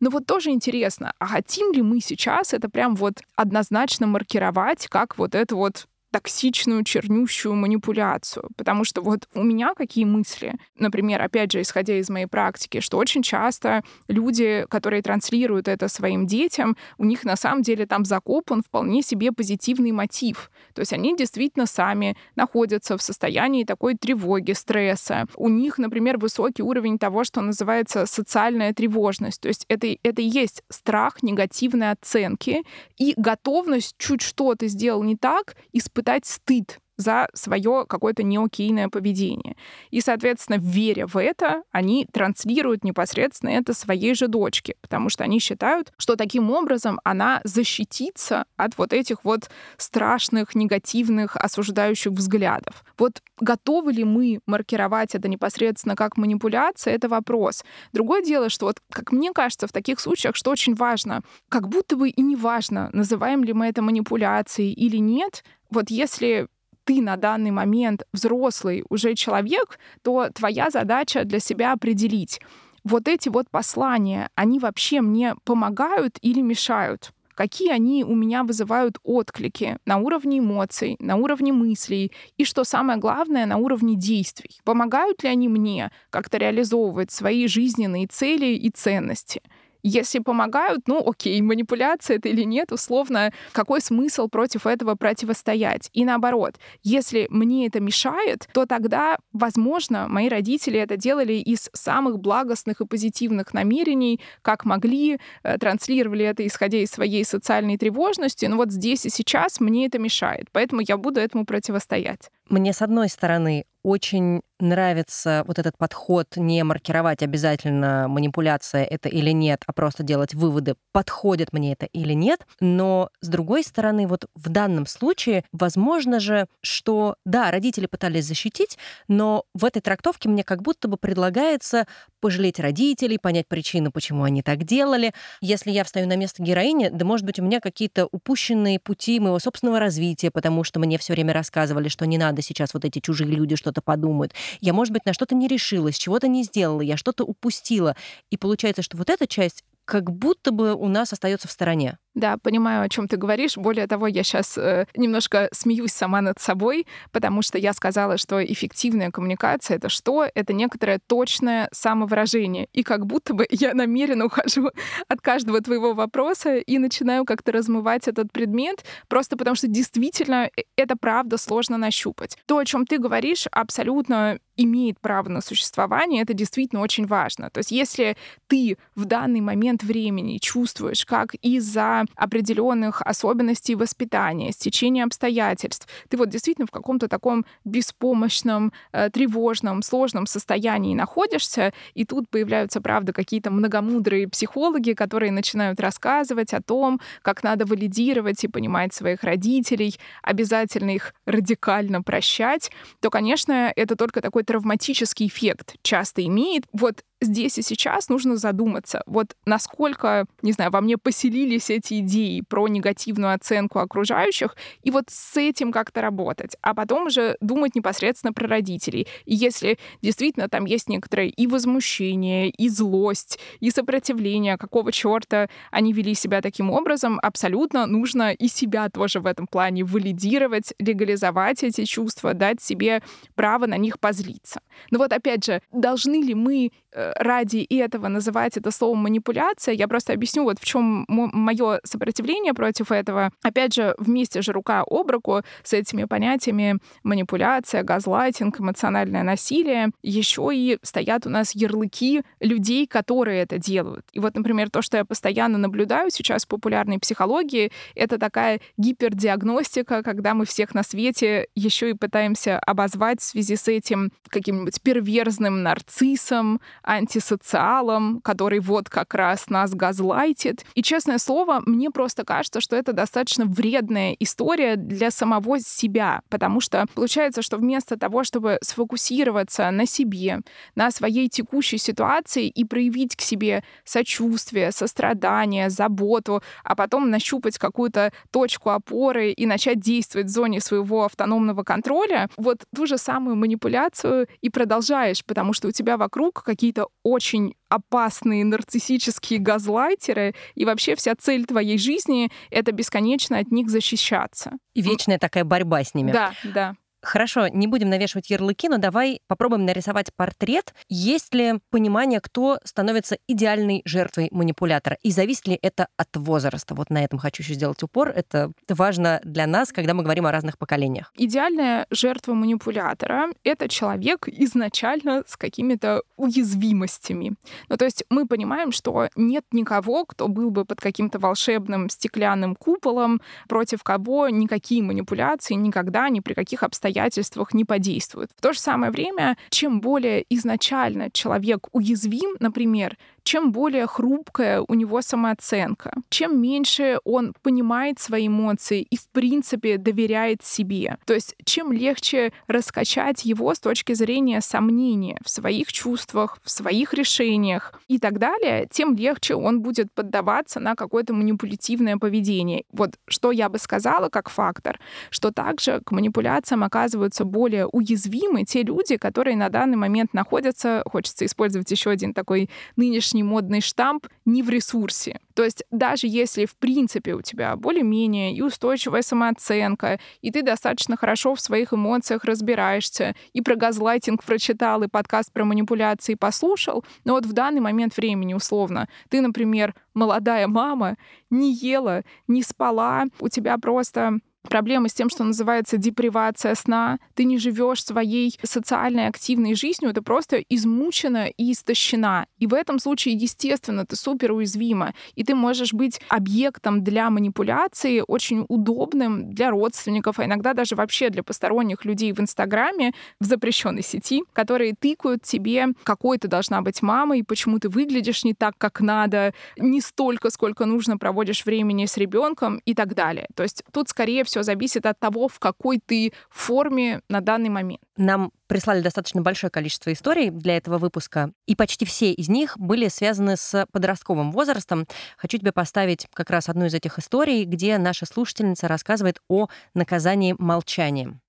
Но 0.00 0.10
вот 0.10 0.26
тоже 0.26 0.50
интересно, 0.50 1.12
а 1.18 1.26
хотим 1.26 1.72
ли 1.72 1.82
мы 1.82 2.00
сейчас 2.00 2.52
это 2.52 2.68
прям 2.68 2.94
вот 2.94 3.22
однозначно 3.36 4.06
маркировать 4.06 4.86
как 4.88 5.16
вот 5.16 5.34
это 5.34 5.56
вот 5.56 5.86
токсичную, 6.14 6.84
чернющую 6.84 7.52
манипуляцию. 7.56 8.48
Потому 8.56 8.84
что 8.84 9.02
вот 9.02 9.28
у 9.34 9.42
меня 9.42 9.74
какие 9.74 10.04
мысли, 10.04 10.54
например, 10.78 11.20
опять 11.20 11.50
же, 11.50 11.60
исходя 11.60 11.98
из 11.98 12.08
моей 12.08 12.26
практики, 12.26 12.78
что 12.78 12.98
очень 12.98 13.24
часто 13.24 13.82
люди, 14.06 14.64
которые 14.70 15.02
транслируют 15.02 15.66
это 15.66 15.88
своим 15.88 16.24
детям, 16.24 16.76
у 16.98 17.04
них 17.04 17.24
на 17.24 17.34
самом 17.34 17.62
деле 17.62 17.84
там 17.84 18.04
закопан 18.04 18.62
вполне 18.62 19.02
себе 19.02 19.32
позитивный 19.32 19.90
мотив. 19.90 20.52
То 20.72 20.82
есть 20.82 20.92
они 20.92 21.16
действительно 21.16 21.66
сами 21.66 22.16
находятся 22.36 22.96
в 22.96 23.02
состоянии 23.02 23.64
такой 23.64 23.96
тревоги, 23.96 24.52
стресса. 24.52 25.26
У 25.34 25.48
них, 25.48 25.78
например, 25.78 26.18
высокий 26.18 26.62
уровень 26.62 26.96
того, 26.96 27.24
что 27.24 27.40
называется 27.40 28.06
социальная 28.06 28.72
тревожность. 28.72 29.40
То 29.40 29.48
есть 29.48 29.64
это, 29.68 29.88
это 30.04 30.22
и 30.22 30.26
есть 30.26 30.62
страх 30.68 31.24
негативной 31.24 31.90
оценки 31.90 32.62
и 32.98 33.14
готовность 33.16 33.96
чуть 33.98 34.22
что-то 34.22 34.68
сделал 34.68 35.02
не 35.02 35.16
так, 35.16 35.56
испытать 35.72 36.03
испытать 36.04 36.26
стыд 36.26 36.78
за 36.96 37.28
свое 37.34 37.86
какое-то 37.88 38.22
неокейное 38.22 38.88
поведение. 38.88 39.56
И, 39.90 40.00
соответственно, 40.00 40.58
веря 40.60 41.06
в 41.06 41.16
это, 41.16 41.62
они 41.72 42.06
транслируют 42.12 42.84
непосредственно 42.84 43.50
это 43.50 43.74
своей 43.74 44.14
же 44.14 44.28
дочке, 44.28 44.76
потому 44.80 45.08
что 45.08 45.24
они 45.24 45.40
считают, 45.40 45.92
что 45.96 46.16
таким 46.16 46.50
образом 46.50 47.00
она 47.04 47.40
защитится 47.44 48.44
от 48.56 48.78
вот 48.78 48.92
этих 48.92 49.24
вот 49.24 49.50
страшных, 49.76 50.54
негативных, 50.54 51.36
осуждающих 51.36 52.12
взглядов. 52.12 52.84
Вот 52.96 53.22
готовы 53.40 53.92
ли 53.92 54.04
мы 54.04 54.40
маркировать 54.46 55.14
это 55.14 55.28
непосредственно 55.28 55.96
как 55.96 56.16
манипуляция, 56.16 56.94
это 56.94 57.08
вопрос. 57.08 57.64
Другое 57.92 58.22
дело, 58.22 58.48
что 58.48 58.66
вот, 58.66 58.80
как 58.92 59.10
мне 59.10 59.32
кажется, 59.32 59.66
в 59.66 59.72
таких 59.72 59.98
случаях, 59.98 60.36
что 60.36 60.50
очень 60.50 60.74
важно, 60.74 61.22
как 61.48 61.68
будто 61.68 61.96
бы 61.96 62.08
и 62.08 62.22
не 62.22 62.36
важно, 62.36 62.90
называем 62.92 63.42
ли 63.42 63.52
мы 63.52 63.66
это 63.66 63.82
манипуляцией 63.82 64.72
или 64.72 64.98
нет, 64.98 65.42
вот 65.74 65.90
если 65.90 66.46
ты 66.84 67.02
на 67.02 67.16
данный 67.16 67.50
момент 67.50 68.04
взрослый 68.12 68.84
уже 68.88 69.14
человек, 69.14 69.78
то 70.02 70.30
твоя 70.34 70.70
задача 70.70 71.24
для 71.24 71.40
себя 71.40 71.72
определить, 71.72 72.40
вот 72.84 73.08
эти 73.08 73.28
вот 73.28 73.50
послания, 73.50 74.28
они 74.34 74.58
вообще 74.58 75.00
мне 75.00 75.34
помогают 75.44 76.18
или 76.20 76.40
мешают? 76.40 77.10
какие 77.34 77.72
они 77.72 78.04
у 78.04 78.14
меня 78.14 78.44
вызывают 78.44 78.98
отклики 79.02 79.78
на 79.84 79.98
уровне 79.98 80.38
эмоций, 80.38 80.96
на 81.00 81.16
уровне 81.16 81.52
мыслей 81.52 82.12
и, 82.36 82.44
что 82.44 82.62
самое 82.62 82.98
главное, 82.98 83.44
на 83.44 83.56
уровне 83.56 83.96
действий. 83.96 84.60
Помогают 84.62 85.24
ли 85.24 85.28
они 85.28 85.48
мне 85.48 85.90
как-то 86.10 86.38
реализовывать 86.38 87.10
свои 87.10 87.48
жизненные 87.48 88.06
цели 88.06 88.54
и 88.54 88.70
ценности? 88.70 89.42
Если 89.86 90.18
помогают, 90.18 90.88
ну 90.88 91.06
окей, 91.06 91.42
манипуляция 91.42 92.16
это 92.16 92.30
или 92.30 92.42
нет, 92.42 92.72
условно, 92.72 93.34
какой 93.52 93.82
смысл 93.82 94.28
против 94.28 94.66
этого 94.66 94.94
противостоять? 94.94 95.90
И 95.92 96.06
наоборот, 96.06 96.54
если 96.82 97.26
мне 97.28 97.66
это 97.66 97.80
мешает, 97.80 98.48
то 98.54 98.64
тогда, 98.64 99.18
возможно, 99.34 100.08
мои 100.08 100.30
родители 100.30 100.80
это 100.80 100.96
делали 100.96 101.34
из 101.34 101.68
самых 101.74 102.18
благостных 102.18 102.80
и 102.80 102.86
позитивных 102.86 103.52
намерений, 103.52 104.22
как 104.40 104.64
могли, 104.64 105.18
э, 105.42 105.58
транслировали 105.58 106.24
это, 106.24 106.46
исходя 106.46 106.78
из 106.78 106.90
своей 106.90 107.24
социальной 107.26 107.76
тревожности, 107.76 108.46
но 108.46 108.56
вот 108.56 108.72
здесь 108.72 109.04
и 109.04 109.10
сейчас 109.10 109.60
мне 109.60 109.84
это 109.84 109.98
мешает, 109.98 110.46
поэтому 110.50 110.80
я 110.80 110.96
буду 110.96 111.20
этому 111.20 111.44
противостоять. 111.44 112.30
Мне, 112.48 112.72
с 112.72 112.82
одной 112.82 113.08
стороны, 113.08 113.64
очень 113.82 114.40
нравится 114.60 115.44
вот 115.46 115.58
этот 115.58 115.76
подход 115.76 116.36
не 116.36 116.62
маркировать 116.64 117.22
обязательно 117.22 118.06
манипуляция 118.08 118.84
это 118.84 119.08
или 119.08 119.30
нет, 119.30 119.62
а 119.66 119.72
просто 119.72 120.02
делать 120.02 120.34
выводы, 120.34 120.74
подходит 120.92 121.52
мне 121.52 121.72
это 121.72 121.86
или 121.86 122.14
нет. 122.14 122.46
Но 122.60 123.10
с 123.20 123.28
другой 123.28 123.62
стороны, 123.62 124.06
вот 124.06 124.26
в 124.34 124.48
данном 124.48 124.86
случае, 124.86 125.44
возможно 125.52 126.18
же, 126.18 126.46
что 126.62 127.16
да, 127.26 127.50
родители 127.50 127.86
пытались 127.86 128.26
защитить, 128.26 128.78
но 129.06 129.44
в 129.54 129.64
этой 129.64 129.80
трактовке 129.80 130.28
мне 130.28 130.44
как 130.44 130.62
будто 130.62 130.88
бы 130.88 130.96
предлагается 130.96 131.86
пожалеть 132.24 132.58
родителей, 132.58 133.18
понять 133.18 133.46
причину, 133.48 133.92
почему 133.92 134.22
они 134.22 134.40
так 134.40 134.64
делали. 134.64 135.12
Если 135.42 135.70
я 135.70 135.84
встаю 135.84 136.08
на 136.08 136.16
место 136.16 136.42
героини, 136.42 136.88
да, 136.90 137.04
может 137.04 137.26
быть, 137.26 137.38
у 137.38 137.42
меня 137.42 137.60
какие-то 137.60 138.08
упущенные 138.12 138.80
пути 138.80 139.20
моего 139.20 139.38
собственного 139.38 139.78
развития, 139.78 140.30
потому 140.30 140.64
что 140.64 140.80
мне 140.80 140.96
все 140.96 141.12
время 141.12 141.34
рассказывали, 141.34 141.88
что 141.88 142.06
не 142.06 142.16
надо 142.16 142.40
сейчас 142.40 142.72
вот 142.72 142.86
эти 142.86 143.00
чужие 143.00 143.28
люди 143.28 143.56
что-то 143.56 143.82
подумают. 143.82 144.32
Я, 144.62 144.72
может 144.72 144.94
быть, 144.94 145.04
на 145.04 145.12
что-то 145.12 145.34
не 145.34 145.48
решилась, 145.48 145.98
чего-то 145.98 146.26
не 146.26 146.44
сделала, 146.44 146.80
я 146.80 146.96
что-то 146.96 147.24
упустила. 147.24 147.94
И 148.30 148.38
получается, 148.38 148.80
что 148.80 148.96
вот 148.96 149.10
эта 149.10 149.26
часть 149.26 149.62
как 149.84 150.10
будто 150.10 150.50
бы 150.50 150.72
у 150.74 150.88
нас 150.88 151.12
остается 151.12 151.46
в 151.46 151.52
стороне. 151.52 151.98
Да, 152.14 152.36
понимаю, 152.36 152.82
о 152.82 152.88
чем 152.88 153.08
ты 153.08 153.16
говоришь. 153.16 153.56
Более 153.56 153.88
того, 153.88 154.06
я 154.06 154.22
сейчас 154.22 154.56
э, 154.56 154.86
немножко 154.94 155.48
смеюсь 155.52 155.92
сама 155.92 156.20
над 156.20 156.38
собой, 156.38 156.86
потому 157.10 157.42
что 157.42 157.58
я 157.58 157.72
сказала, 157.72 158.18
что 158.18 158.44
эффективная 158.44 159.10
коммуникация 159.10 159.76
это 159.78 159.88
что? 159.88 160.24
Это 160.32 160.52
некоторое 160.52 161.00
точное 161.04 161.68
самовыражение. 161.72 162.68
И 162.72 162.84
как 162.84 163.06
будто 163.06 163.34
бы 163.34 163.46
я 163.50 163.74
намеренно 163.74 164.26
ухожу 164.26 164.70
от 165.08 165.20
каждого 165.20 165.60
твоего 165.60 165.92
вопроса 165.92 166.56
и 166.56 166.78
начинаю 166.78 167.24
как-то 167.24 167.50
размывать 167.50 168.06
этот 168.06 168.32
предмет, 168.32 168.84
просто 169.08 169.36
потому 169.36 169.56
что 169.56 169.66
действительно 169.66 170.50
э, 170.56 170.62
это 170.76 170.96
правда 170.96 171.36
сложно 171.36 171.78
нащупать. 171.78 172.38
То, 172.46 172.58
о 172.58 172.64
чем 172.64 172.86
ты 172.86 172.98
говоришь, 172.98 173.48
абсолютно 173.50 174.38
имеет 174.56 175.00
право 175.00 175.28
на 175.28 175.40
существование, 175.40 176.22
это 176.22 176.32
действительно 176.32 176.80
очень 176.80 177.06
важно. 177.06 177.50
То 177.50 177.58
есть 177.58 177.72
если 177.72 178.16
ты 178.46 178.76
в 178.94 179.04
данный 179.04 179.40
момент 179.40 179.82
времени 179.82 180.38
чувствуешь, 180.38 181.04
как 181.04 181.34
из-за 181.42 182.03
определенных 182.16 183.02
особенностей 183.02 183.74
воспитания, 183.74 184.52
стечения 184.52 185.04
обстоятельств. 185.04 185.88
Ты 186.08 186.16
вот 186.16 186.28
действительно 186.28 186.66
в 186.66 186.70
каком-то 186.70 187.08
таком 187.08 187.44
беспомощном, 187.64 188.72
э, 188.92 189.10
тревожном, 189.10 189.82
сложном 189.82 190.26
состоянии 190.26 190.94
находишься, 190.94 191.72
и 191.94 192.04
тут 192.04 192.28
появляются, 192.28 192.80
правда, 192.80 193.12
какие-то 193.12 193.50
многомудрые 193.50 194.28
психологи, 194.28 194.92
которые 194.92 195.32
начинают 195.32 195.80
рассказывать 195.80 196.54
о 196.54 196.62
том, 196.62 197.00
как 197.22 197.42
надо 197.42 197.66
валидировать 197.66 198.42
и 198.44 198.48
понимать 198.48 198.94
своих 198.94 199.22
родителей, 199.22 199.96
обязательно 200.22 200.90
их 200.90 201.14
радикально 201.26 202.02
прощать, 202.02 202.70
то, 203.00 203.10
конечно, 203.10 203.72
это 203.74 203.96
только 203.96 204.20
такой 204.20 204.44
травматический 204.44 205.26
эффект 205.26 205.76
часто 205.82 206.24
имеет. 206.24 206.64
Вот 206.72 207.04
здесь 207.24 207.58
и 207.58 207.62
сейчас 207.62 208.08
нужно 208.08 208.36
задуматься, 208.36 209.02
вот 209.06 209.36
насколько, 209.46 210.26
не 210.42 210.52
знаю, 210.52 210.70
во 210.70 210.80
мне 210.80 210.96
поселились 210.98 211.70
эти 211.70 212.00
идеи 212.00 212.42
про 212.46 212.68
негативную 212.68 213.34
оценку 213.34 213.78
окружающих, 213.78 214.56
и 214.82 214.90
вот 214.90 215.04
с 215.08 215.36
этим 215.36 215.72
как-то 215.72 216.00
работать, 216.00 216.56
а 216.62 216.74
потом 216.74 217.06
уже 217.06 217.36
думать 217.40 217.74
непосредственно 217.74 218.32
про 218.32 218.46
родителей. 218.46 219.06
И 219.24 219.34
если 219.34 219.78
действительно 220.02 220.48
там 220.48 220.64
есть 220.64 220.88
некоторое 220.88 221.28
и 221.28 221.46
возмущение, 221.46 222.50
и 222.50 222.68
злость, 222.68 223.38
и 223.60 223.70
сопротивление, 223.70 224.56
какого 224.56 224.92
черта 224.92 225.48
они 225.70 225.92
вели 225.92 226.14
себя 226.14 226.40
таким 226.40 226.70
образом, 226.70 227.18
абсолютно 227.22 227.86
нужно 227.86 228.32
и 228.32 228.48
себя 228.48 228.88
тоже 228.88 229.20
в 229.20 229.26
этом 229.26 229.46
плане 229.46 229.84
валидировать, 229.84 230.74
легализовать 230.78 231.62
эти 231.62 231.84
чувства, 231.84 232.34
дать 232.34 232.62
себе 232.62 233.02
право 233.34 233.66
на 233.66 233.76
них 233.76 233.98
позлиться. 233.98 234.60
Но 234.90 234.98
вот 234.98 235.12
опять 235.12 235.44
же, 235.44 235.60
должны 235.72 236.22
ли 236.22 236.34
мы 236.34 236.70
ради 237.16 237.58
этого 237.58 238.08
называть 238.08 238.56
это 238.56 238.70
словом 238.70 238.98
манипуляция? 238.98 239.74
Я 239.74 239.88
просто 239.88 240.12
объясню, 240.12 240.44
вот 240.44 240.58
в 240.58 240.64
чем 240.64 241.04
мое 241.08 241.80
сопротивление 241.84 242.54
против 242.54 242.92
этого. 242.92 243.30
Опять 243.42 243.74
же, 243.74 243.94
вместе 243.98 244.42
же 244.42 244.52
рука 244.52 244.84
об 244.86 245.10
руку 245.10 245.42
с 245.62 245.72
этими 245.72 246.04
понятиями 246.04 246.78
манипуляция, 247.02 247.82
газлайтинг, 247.82 248.60
эмоциональное 248.60 249.22
насилие, 249.22 249.90
еще 250.02 250.50
и 250.52 250.78
стоят 250.82 251.26
у 251.26 251.30
нас 251.30 251.54
ярлыки 251.54 252.22
людей, 252.40 252.86
которые 252.86 253.42
это 253.42 253.58
делают. 253.58 254.06
И 254.12 254.20
вот, 254.20 254.34
например, 254.34 254.70
то, 254.70 254.82
что 254.82 254.96
я 254.96 255.04
постоянно 255.04 255.58
наблюдаю 255.58 256.10
сейчас 256.10 256.44
в 256.44 256.48
популярной 256.48 256.98
психологии, 256.98 257.72
это 257.94 258.18
такая 258.18 258.60
гипердиагностика, 258.76 260.02
когда 260.02 260.34
мы 260.34 260.44
всех 260.44 260.74
на 260.74 260.82
свете 260.82 261.48
еще 261.54 261.90
и 261.90 261.94
пытаемся 261.94 262.58
обозвать 262.58 263.20
в 263.20 263.24
связи 263.24 263.56
с 263.56 263.68
этим 263.68 264.12
каким-нибудь 264.28 264.80
перверзным 264.82 265.62
нарциссом, 265.62 266.60
антисоциалом, 266.94 268.20
который 268.22 268.60
вот 268.60 268.88
как 268.88 269.14
раз 269.14 269.48
нас 269.48 269.74
газлайтит. 269.74 270.64
И, 270.74 270.82
честное 270.82 271.18
слово, 271.18 271.62
мне 271.66 271.90
просто 271.90 272.24
кажется, 272.24 272.60
что 272.60 272.76
это 272.76 272.92
достаточно 272.92 273.44
вредная 273.44 274.16
история 274.18 274.76
для 274.76 275.10
самого 275.10 275.58
себя, 275.60 276.22
потому 276.28 276.60
что 276.60 276.86
получается, 276.94 277.42
что 277.42 277.56
вместо 277.56 277.98
того, 277.98 278.24
чтобы 278.24 278.58
сфокусироваться 278.62 279.70
на 279.70 279.86
себе, 279.86 280.40
на 280.74 280.90
своей 280.90 281.28
текущей 281.28 281.78
ситуации 281.78 282.48
и 282.48 282.64
проявить 282.64 283.16
к 283.16 283.20
себе 283.20 283.62
сочувствие, 283.84 284.72
сострадание, 284.72 285.70
заботу, 285.70 286.42
а 286.62 286.74
потом 286.74 287.10
нащупать 287.10 287.58
какую-то 287.58 288.12
точку 288.30 288.70
опоры 288.70 289.32
и 289.32 289.46
начать 289.46 289.80
действовать 289.80 290.26
в 290.26 290.30
зоне 290.30 290.60
своего 290.60 291.04
автономного 291.04 291.62
контроля, 291.62 292.28
вот 292.36 292.64
ту 292.74 292.86
же 292.86 292.98
самую 292.98 293.36
манипуляцию 293.36 294.26
и 294.40 294.50
продолжаешь, 294.50 295.24
потому 295.24 295.52
что 295.52 295.68
у 295.68 295.70
тебя 295.72 295.96
вокруг 295.96 296.42
какие-то 296.42 296.83
очень 297.02 297.54
опасные 297.68 298.44
нарциссические 298.44 299.38
газлайтеры, 299.38 300.34
и 300.54 300.64
вообще 300.64 300.94
вся 300.94 301.14
цель 301.16 301.46
твоей 301.46 301.78
жизни— 301.78 302.30
это 302.50 302.72
бесконечно 302.72 303.38
от 303.38 303.50
них 303.50 303.68
защищаться. 303.68 304.52
И 304.74 304.82
вечная 304.82 305.18
такая 305.18 305.44
борьба 305.44 305.82
с 305.82 305.94
ними. 305.94 306.12
Да, 306.12 306.32
да. 306.44 306.76
Хорошо, 307.04 307.48
не 307.48 307.66
будем 307.66 307.90
навешивать 307.90 308.30
ярлыки, 308.30 308.68
но 308.68 308.78
давай 308.78 309.20
попробуем 309.28 309.66
нарисовать 309.66 310.12
портрет. 310.16 310.74
Есть 310.88 311.34
ли 311.34 311.60
понимание, 311.70 312.18
кто 312.20 312.58
становится 312.64 313.18
идеальной 313.28 313.82
жертвой 313.84 314.28
манипулятора? 314.30 314.96
И 315.02 315.10
зависит 315.10 315.46
ли 315.46 315.58
это 315.60 315.88
от 315.98 316.08
возраста? 316.16 316.74
Вот 316.74 316.88
на 316.88 317.04
этом 317.04 317.18
хочу 317.18 317.42
еще 317.42 317.54
сделать 317.54 317.82
упор. 317.82 318.08
Это 318.08 318.52
важно 318.68 319.20
для 319.22 319.46
нас, 319.46 319.70
когда 319.70 319.92
мы 319.92 320.02
говорим 320.02 320.24
о 320.26 320.32
разных 320.32 320.56
поколениях. 320.56 321.12
Идеальная 321.14 321.86
жертва 321.90 322.32
манипулятора— 322.32 323.28
это 323.44 323.68
человек 323.68 324.26
изначально 324.26 325.24
с 325.26 325.36
какими-то 325.36 326.02
уязвимостями. 326.16 327.34
Ну, 327.68 327.76
то 327.76 327.84
есть 327.84 328.04
мы 328.08 328.26
понимаем, 328.26 328.72
что 328.72 329.08
нет 329.14 329.44
никого, 329.52 330.06
кто 330.06 330.28
был 330.28 330.50
бы 330.50 330.64
под 330.64 330.80
каким-то 330.80 331.18
волшебным 331.18 331.90
стеклянным 331.90 332.56
куполом, 332.56 333.20
против 333.46 333.82
кого 333.82 334.30
никакие 334.30 334.82
манипуляции 334.82 335.54
никогда, 335.54 336.08
ни 336.08 336.20
при 336.20 336.32
каких 336.32 336.62
обстоятельствах 336.62 336.93
обстоятельствах 336.94 337.54
не 337.54 337.64
подействуют. 337.64 338.30
В 338.36 338.40
то 338.40 338.52
же 338.52 338.58
самое 338.58 338.92
время, 338.92 339.36
чем 339.50 339.80
более 339.80 340.24
изначально 340.30 341.10
человек 341.10 341.68
уязвим, 341.72 342.36
например, 342.40 342.96
чем 343.24 343.52
более 343.52 343.86
хрупкая 343.86 344.62
у 344.66 344.74
него 344.74 345.02
самооценка, 345.02 345.92
чем 346.10 346.40
меньше 346.40 346.98
он 347.04 347.34
понимает 347.42 347.98
свои 347.98 348.28
эмоции 348.28 348.82
и, 348.82 348.96
в 348.96 349.08
принципе, 349.08 349.78
доверяет 349.78 350.44
себе. 350.44 350.98
То 351.06 351.14
есть, 351.14 351.34
чем 351.44 351.72
легче 351.72 352.32
раскачать 352.46 353.24
его 353.24 353.54
с 353.54 353.60
точки 353.60 353.94
зрения 353.94 354.40
сомнения 354.40 355.18
в 355.24 355.30
своих 355.30 355.72
чувствах, 355.72 356.38
в 356.44 356.50
своих 356.50 356.94
решениях 356.94 357.80
и 357.88 357.98
так 357.98 358.18
далее, 358.18 358.68
тем 358.70 358.94
легче 358.94 359.34
он 359.34 359.60
будет 359.60 359.92
поддаваться 359.92 360.60
на 360.60 360.74
какое-то 360.74 361.14
манипулятивное 361.14 361.96
поведение. 361.96 362.64
Вот 362.72 362.94
что 363.06 363.32
я 363.32 363.48
бы 363.48 363.58
сказала 363.58 364.08
как 364.08 364.28
фактор, 364.28 364.78
что 365.10 365.30
также 365.30 365.80
к 365.84 365.92
манипуляциям 365.92 366.62
оказываются 366.62 367.24
более 367.24 367.66
уязвимы 367.66 368.44
те 368.44 368.62
люди, 368.62 368.96
которые 368.96 369.36
на 369.36 369.48
данный 369.48 369.76
момент 369.76 370.12
находятся, 370.12 370.82
хочется 370.86 371.24
использовать 371.24 371.70
еще 371.70 371.90
один 371.90 372.12
такой 372.12 372.50
нынешний 372.76 373.13
внешний 373.14 373.22
модный 373.22 373.60
штамп 373.60 374.06
не 374.24 374.42
в 374.42 374.50
ресурсе. 374.50 375.20
То 375.34 375.44
есть 375.44 375.64
даже 375.70 376.06
если 376.06 376.46
в 376.46 376.56
принципе 376.56 377.14
у 377.14 377.22
тебя 377.22 377.56
более-менее 377.56 378.34
и 378.34 378.42
устойчивая 378.42 379.02
самооценка, 379.02 379.98
и 380.20 380.30
ты 380.30 380.42
достаточно 380.42 380.96
хорошо 380.96 381.34
в 381.34 381.40
своих 381.40 381.72
эмоциях 381.72 382.24
разбираешься, 382.24 383.14
и 383.32 383.40
про 383.40 383.54
газлайтинг 383.54 384.24
прочитал, 384.24 384.82
и 384.82 384.88
подкаст 384.88 385.32
про 385.32 385.44
манипуляции 385.44 386.14
послушал, 386.14 386.84
но 387.04 387.14
вот 387.14 387.26
в 387.26 387.32
данный 387.32 387.60
момент 387.60 387.96
времени 387.96 388.34
условно 388.34 388.88
ты, 389.08 389.20
например, 389.20 389.74
молодая 389.94 390.48
мама, 390.48 390.96
не 391.30 391.52
ела, 391.54 392.02
не 392.26 392.42
спала, 392.42 393.04
у 393.20 393.28
тебя 393.28 393.58
просто 393.58 394.18
проблемы 394.48 394.88
с 394.88 394.94
тем, 394.94 395.10
что 395.10 395.24
называется 395.24 395.76
депривация 395.76 396.54
сна, 396.54 396.98
ты 397.14 397.24
не 397.24 397.38
живешь 397.38 397.84
своей 397.84 398.38
социальной 398.42 399.08
активной 399.08 399.54
жизнью, 399.54 399.92
ты 399.92 400.02
просто 400.02 400.36
измучена 400.36 401.26
и 401.28 401.52
истощена. 401.52 402.26
И 402.38 402.46
в 402.46 402.54
этом 402.54 402.78
случае, 402.78 403.14
естественно, 403.14 403.84
ты 403.86 403.96
супер 403.96 404.32
уязвима, 404.32 404.94
и 405.14 405.24
ты 405.24 405.34
можешь 405.34 405.72
быть 405.72 406.00
объектом 406.08 406.82
для 406.82 407.10
манипуляции, 407.10 408.02
очень 408.06 408.44
удобным 408.48 409.30
для 409.30 409.50
родственников, 409.50 410.18
а 410.18 410.24
иногда 410.24 410.54
даже 410.54 410.76
вообще 410.76 411.10
для 411.10 411.22
посторонних 411.22 411.84
людей 411.84 412.12
в 412.12 412.20
Инстаграме, 412.20 412.92
в 413.20 413.24
запрещенной 413.24 413.82
сети, 413.82 414.22
которые 414.32 414.74
тыкают 414.78 415.22
тебе, 415.22 415.68
какой 415.82 416.18
ты 416.18 416.28
должна 416.28 416.62
быть 416.62 416.82
мамой, 416.82 417.24
почему 417.24 417.58
ты 417.58 417.68
выглядишь 417.68 418.24
не 418.24 418.34
так, 418.34 418.54
как 418.58 418.80
надо, 418.80 419.32
не 419.56 419.80
столько, 419.80 420.30
сколько 420.30 420.66
нужно 420.66 420.98
проводишь 420.98 421.44
времени 421.44 421.86
с 421.86 421.96
ребенком 421.96 422.60
и 422.64 422.74
так 422.74 422.94
далее. 422.94 423.26
То 423.34 423.42
есть 423.42 423.64
тут, 423.72 423.88
скорее 423.88 424.24
всего, 424.24 424.33
все 424.34 424.42
зависит 424.42 424.84
от 424.84 424.98
того, 424.98 425.28
в 425.28 425.38
какой 425.38 425.78
ты 425.78 426.12
форме 426.28 427.02
на 427.08 427.20
данный 427.20 427.50
момент. 427.50 427.80
Нам 427.96 428.32
прислали 428.48 428.80
достаточно 428.80 429.22
большое 429.22 429.48
количество 429.48 429.92
историй 429.92 430.30
для 430.30 430.56
этого 430.56 430.78
выпуска, 430.78 431.30
и 431.46 431.54
почти 431.54 431.84
все 431.84 432.12
из 432.12 432.28
них 432.28 432.58
были 432.58 432.88
связаны 432.88 433.36
с 433.36 433.64
подростковым 433.70 434.32
возрастом. 434.32 434.88
Хочу 435.16 435.38
тебе 435.38 435.52
поставить 435.52 436.08
как 436.12 436.30
раз 436.30 436.48
одну 436.48 436.64
из 436.64 436.74
этих 436.74 436.98
историй, 436.98 437.44
где 437.44 437.78
наша 437.78 438.06
слушательница 438.06 438.66
рассказывает 438.66 439.20
о 439.28 439.46
наказании 439.72 440.34
молчанием 440.36 441.20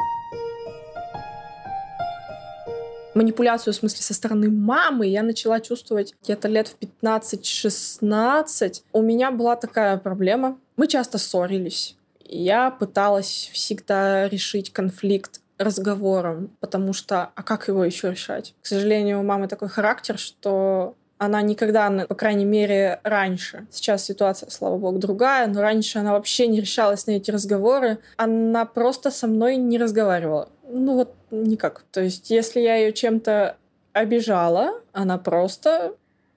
манипуляцию, 3.13 3.73
в 3.73 3.77
смысле, 3.77 4.01
со 4.01 4.13
стороны 4.13 4.49
мамы 4.51 5.07
я 5.07 5.23
начала 5.23 5.61
чувствовать 5.61 6.13
где-то 6.21 6.49
лет 6.49 6.67
в 6.67 6.75
15-16. 7.05 8.83
У 8.91 9.01
меня 9.01 9.31
была 9.31 9.55
такая 9.55 9.95
проблема. 9.95 10.57
Мы 10.75 10.87
часто 10.87 11.17
ссорились. 11.17 11.95
Я 12.27 12.71
пыталась 12.71 13.49
всегда 13.53 14.27
решить 14.27 14.73
конфликт 14.73 15.41
разговором, 15.57 16.49
потому 16.59 16.93
что, 16.93 17.29
а 17.35 17.43
как 17.43 17.67
его 17.67 17.85
еще 17.85 18.11
решать? 18.11 18.53
К 18.61 18.65
сожалению, 18.65 19.19
у 19.19 19.23
мамы 19.23 19.47
такой 19.47 19.69
характер, 19.69 20.17
что 20.17 20.95
она 21.17 21.41
никогда, 21.41 21.89
по 22.07 22.15
крайней 22.15 22.45
мере, 22.45 22.99
раньше. 23.03 23.67
Сейчас 23.71 24.03
ситуация, 24.03 24.49
слава 24.49 24.77
богу, 24.77 24.99
другая, 24.99 25.47
но 25.47 25.61
раньше 25.61 25.99
она 25.99 26.11
вообще 26.11 26.47
не 26.47 26.59
решалась 26.59 27.07
на 27.07 27.11
эти 27.11 27.31
разговоры. 27.31 27.99
Она 28.17 28.65
просто 28.65 29.11
со 29.11 29.27
мной 29.27 29.55
не 29.55 29.77
разговаривала. 29.77 30.49
Ну 30.67 30.95
вот 30.95 31.15
никак. 31.31 31.83
То 31.91 32.01
есть, 32.01 32.29
если 32.29 32.59
я 32.59 32.75
ее 32.75 32.91
чем-то 32.91 33.55
обижала, 33.93 34.81
она 34.91 35.17
просто 35.17 35.95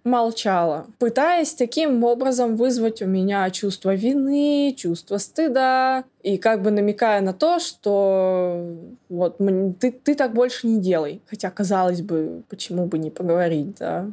молчала, 0.08 0.86
пытаясь 0.98 1.54
таким 1.54 2.02
образом 2.04 2.56
вызвать 2.56 3.02
у 3.02 3.06
меня 3.06 3.48
чувство 3.50 3.94
вины, 3.94 4.74
чувство 4.76 5.18
стыда, 5.18 6.04
и 6.22 6.36
как 6.38 6.62
бы 6.62 6.70
намекая 6.70 7.20
на 7.20 7.32
то, 7.32 7.58
что 7.58 8.76
вот 9.08 9.38
ты, 9.78 9.92
ты 9.92 10.14
так 10.14 10.34
больше 10.34 10.66
не 10.66 10.80
делай. 10.80 11.22
Хотя, 11.26 11.50
казалось 11.50 12.02
бы, 12.02 12.42
почему 12.48 12.86
бы 12.86 12.98
не 12.98 13.10
поговорить, 13.10 13.76
да. 13.78 14.06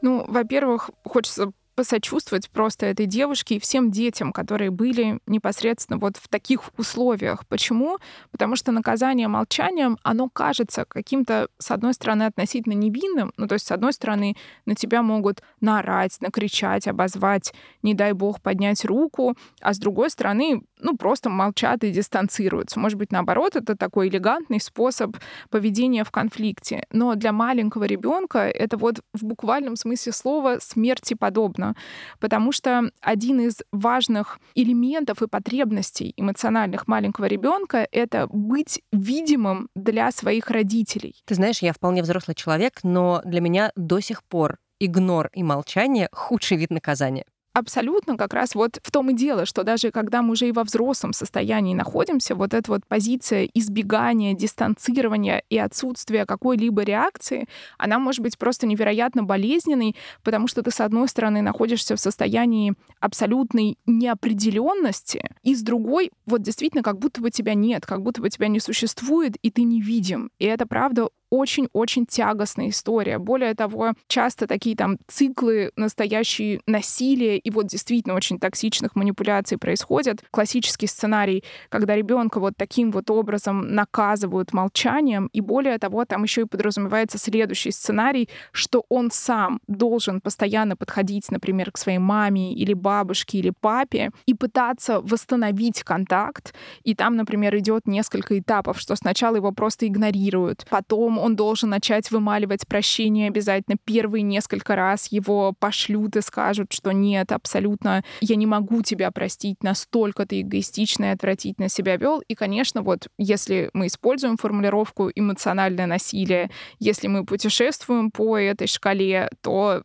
Ну, 0.00 0.24
во-первых, 0.28 0.90
хочется 1.04 1.50
посочувствовать 1.74 2.50
просто 2.50 2.86
этой 2.86 3.06
девушке 3.06 3.56
и 3.56 3.58
всем 3.60 3.90
детям, 3.90 4.32
которые 4.32 4.70
были 4.70 5.18
непосредственно 5.26 5.98
вот 5.98 6.16
в 6.16 6.28
таких 6.28 6.62
условиях. 6.76 7.46
Почему? 7.46 7.98
Потому 8.30 8.56
что 8.56 8.72
наказание 8.72 9.28
молчанием, 9.28 9.98
оно 10.02 10.28
кажется 10.28 10.84
каким-то, 10.84 11.48
с 11.58 11.70
одной 11.70 11.94
стороны, 11.94 12.24
относительно 12.24 12.74
невинным, 12.74 13.32
ну 13.36 13.46
то 13.46 13.54
есть, 13.54 13.66
с 13.66 13.72
одной 13.72 13.92
стороны, 13.92 14.36
на 14.66 14.74
тебя 14.74 15.02
могут 15.02 15.42
наорать, 15.60 16.16
накричать, 16.20 16.86
обозвать, 16.86 17.52
не 17.82 17.94
дай 17.94 18.12
бог 18.12 18.40
поднять 18.40 18.84
руку, 18.84 19.36
а 19.60 19.74
с 19.74 19.78
другой 19.78 20.10
стороны, 20.10 20.62
ну 20.84 20.96
просто 20.96 21.30
молчат 21.30 21.82
и 21.82 21.90
дистанцируются. 21.90 22.78
Может 22.78 22.98
быть, 22.98 23.10
наоборот, 23.10 23.56
это 23.56 23.76
такой 23.76 24.08
элегантный 24.08 24.60
способ 24.60 25.16
поведения 25.50 26.04
в 26.04 26.10
конфликте. 26.10 26.86
Но 26.92 27.14
для 27.16 27.32
маленького 27.32 27.84
ребенка 27.84 28.38
это 28.38 28.76
вот 28.76 29.00
в 29.12 29.24
буквальном 29.24 29.76
смысле 29.76 30.12
слова 30.12 30.58
смерти 30.60 31.14
подобно 31.14 31.74
потому 32.20 32.52
что 32.52 32.90
один 33.00 33.40
из 33.40 33.62
важных 33.72 34.38
элементов 34.54 35.22
и 35.22 35.26
потребностей 35.26 36.12
эмоциональных 36.16 36.88
маленького 36.88 37.26
ребенка 37.26 37.86
это 37.92 38.26
быть 38.28 38.82
видимым 38.92 39.68
для 39.74 40.10
своих 40.10 40.50
родителей. 40.50 41.14
Ты 41.26 41.34
знаешь, 41.34 41.60
я 41.60 41.72
вполне 41.72 42.02
взрослый 42.02 42.34
человек, 42.34 42.80
но 42.82 43.22
для 43.24 43.40
меня 43.40 43.72
до 43.76 44.00
сих 44.00 44.22
пор 44.24 44.58
игнор 44.80 45.30
и 45.32 45.42
молчание— 45.42 46.08
худший 46.12 46.56
вид 46.56 46.70
наказания 46.70 47.24
абсолютно 47.54 48.16
как 48.16 48.34
раз 48.34 48.54
вот 48.54 48.78
в 48.82 48.90
том 48.90 49.10
и 49.10 49.14
дело, 49.14 49.46
что 49.46 49.62
даже 49.62 49.90
когда 49.90 50.20
мы 50.22 50.32
уже 50.32 50.48
и 50.48 50.52
во 50.52 50.64
взрослом 50.64 51.12
состоянии 51.12 51.74
находимся, 51.74 52.34
вот 52.34 52.52
эта 52.52 52.70
вот 52.70 52.82
позиция 52.86 53.48
избегания, 53.54 54.34
дистанцирования 54.34 55.42
и 55.48 55.56
отсутствия 55.56 56.26
какой-либо 56.26 56.82
реакции, 56.82 57.46
она 57.78 57.98
может 57.98 58.20
быть 58.20 58.36
просто 58.36 58.66
невероятно 58.66 59.22
болезненной, 59.22 59.96
потому 60.22 60.48
что 60.48 60.62
ты, 60.62 60.70
с 60.70 60.80
одной 60.80 61.08
стороны, 61.08 61.40
находишься 61.42 61.96
в 61.96 62.00
состоянии 62.00 62.74
абсолютной 63.00 63.78
неопределенности, 63.86 65.30
и 65.42 65.54
с 65.54 65.62
другой, 65.62 66.10
вот 66.26 66.42
действительно, 66.42 66.82
как 66.82 66.98
будто 66.98 67.20
бы 67.20 67.30
тебя 67.30 67.54
нет, 67.54 67.86
как 67.86 68.02
будто 68.02 68.20
бы 68.20 68.30
тебя 68.30 68.48
не 68.48 68.58
существует, 68.58 69.36
и 69.42 69.50
ты 69.50 69.62
не 69.62 69.80
видим. 69.80 70.30
И 70.40 70.44
это, 70.44 70.66
правда, 70.66 71.08
очень-очень 71.34 72.06
тягостная 72.06 72.68
история. 72.68 73.18
Более 73.18 73.54
того, 73.54 73.94
часто 74.06 74.46
такие 74.46 74.76
там 74.76 74.98
циклы 75.08 75.72
настоящие 75.76 76.60
насилия 76.66 77.38
и 77.38 77.50
вот 77.50 77.66
действительно 77.66 78.14
очень 78.14 78.38
токсичных 78.38 78.94
манипуляций 78.94 79.58
происходят. 79.58 80.22
Классический 80.30 80.86
сценарий, 80.86 81.42
когда 81.70 81.96
ребенка 81.96 82.38
вот 82.38 82.54
таким 82.56 82.92
вот 82.92 83.10
образом 83.10 83.74
наказывают 83.74 84.52
молчанием, 84.52 85.28
и 85.32 85.40
более 85.40 85.78
того, 85.78 86.04
там 86.04 86.22
еще 86.22 86.42
и 86.42 86.44
подразумевается 86.44 87.18
следующий 87.18 87.72
сценарий, 87.72 88.28
что 88.52 88.84
он 88.88 89.10
сам 89.10 89.60
должен 89.66 90.20
постоянно 90.20 90.76
подходить, 90.76 91.30
например, 91.32 91.72
к 91.72 91.78
своей 91.78 91.98
маме 91.98 92.54
или 92.54 92.74
бабушке 92.74 93.38
или 93.38 93.52
папе 93.60 94.10
и 94.26 94.34
пытаться 94.34 95.00
восстановить 95.00 95.82
контакт. 95.82 96.54
И 96.84 96.94
там, 96.94 97.16
например, 97.16 97.56
идет 97.56 97.88
несколько 97.88 98.38
этапов, 98.38 98.78
что 98.78 98.94
сначала 98.94 99.36
его 99.36 99.50
просто 99.50 99.88
игнорируют, 99.88 100.66
потом 100.70 101.23
он 101.24 101.36
должен 101.36 101.70
начать 101.70 102.10
вымаливать 102.10 102.66
прощение 102.68 103.28
обязательно 103.28 103.78
первые 103.82 104.20
несколько 104.20 104.76
раз, 104.76 105.10
его 105.10 105.54
пошлют 105.58 106.16
и 106.16 106.20
скажут, 106.20 106.74
что 106.74 106.92
нет, 106.92 107.32
абсолютно, 107.32 108.04
я 108.20 108.36
не 108.36 108.44
могу 108.44 108.82
тебя 108.82 109.10
простить, 109.10 109.62
настолько 109.62 110.26
ты 110.26 110.42
эгоистично 110.42 111.06
и 111.06 111.08
отвратительно 111.08 111.70
себя 111.70 111.96
вел. 111.96 112.22
И, 112.28 112.34
конечно, 112.34 112.82
вот 112.82 113.08
если 113.16 113.70
мы 113.72 113.86
используем 113.86 114.36
формулировку 114.36 115.10
эмоциональное 115.14 115.86
насилие, 115.86 116.50
если 116.78 117.08
мы 117.08 117.24
путешествуем 117.24 118.10
по 118.10 118.36
этой 118.36 118.66
шкале, 118.66 119.30
то 119.40 119.82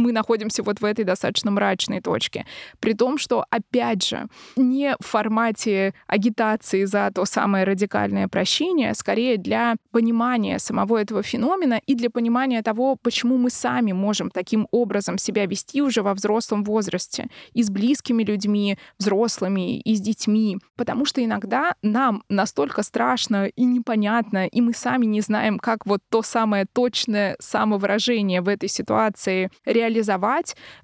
мы 0.00 0.12
находимся 0.12 0.62
вот 0.62 0.80
в 0.80 0.84
этой 0.84 1.04
достаточно 1.04 1.50
мрачной 1.50 2.00
точке. 2.00 2.46
При 2.80 2.94
том, 2.94 3.18
что, 3.18 3.44
опять 3.50 4.06
же, 4.06 4.26
не 4.56 4.96
в 4.98 5.06
формате 5.06 5.94
агитации 6.06 6.84
за 6.84 7.10
то 7.14 7.24
самое 7.24 7.64
радикальное 7.64 8.28
прощение, 8.28 8.90
а 8.90 8.94
скорее 8.94 9.36
для 9.36 9.76
понимания 9.92 10.58
самого 10.58 10.96
этого 10.96 11.22
феномена 11.22 11.80
и 11.86 11.94
для 11.94 12.10
понимания 12.10 12.62
того, 12.62 12.96
почему 12.96 13.36
мы 13.36 13.50
сами 13.50 13.92
можем 13.92 14.30
таким 14.30 14.66
образом 14.70 15.18
себя 15.18 15.46
вести 15.46 15.82
уже 15.82 16.02
во 16.02 16.14
взрослом 16.14 16.64
возрасте 16.64 17.28
и 17.52 17.62
с 17.62 17.70
близкими 17.70 18.24
людьми, 18.24 18.78
взрослыми, 18.98 19.80
и 19.80 19.94
с 19.94 20.00
детьми. 20.00 20.58
Потому 20.76 21.04
что 21.04 21.24
иногда 21.24 21.74
нам 21.82 22.22
настолько 22.28 22.82
страшно 22.82 23.46
и 23.46 23.64
непонятно, 23.64 24.46
и 24.46 24.60
мы 24.60 24.72
сами 24.74 25.06
не 25.06 25.20
знаем, 25.20 25.58
как 25.58 25.86
вот 25.86 26.00
то 26.08 26.22
самое 26.22 26.66
точное 26.72 27.36
самовыражение 27.40 28.40
в 28.40 28.48
этой 28.48 28.68
ситуации 28.68 29.50
реализовать, 29.64 29.89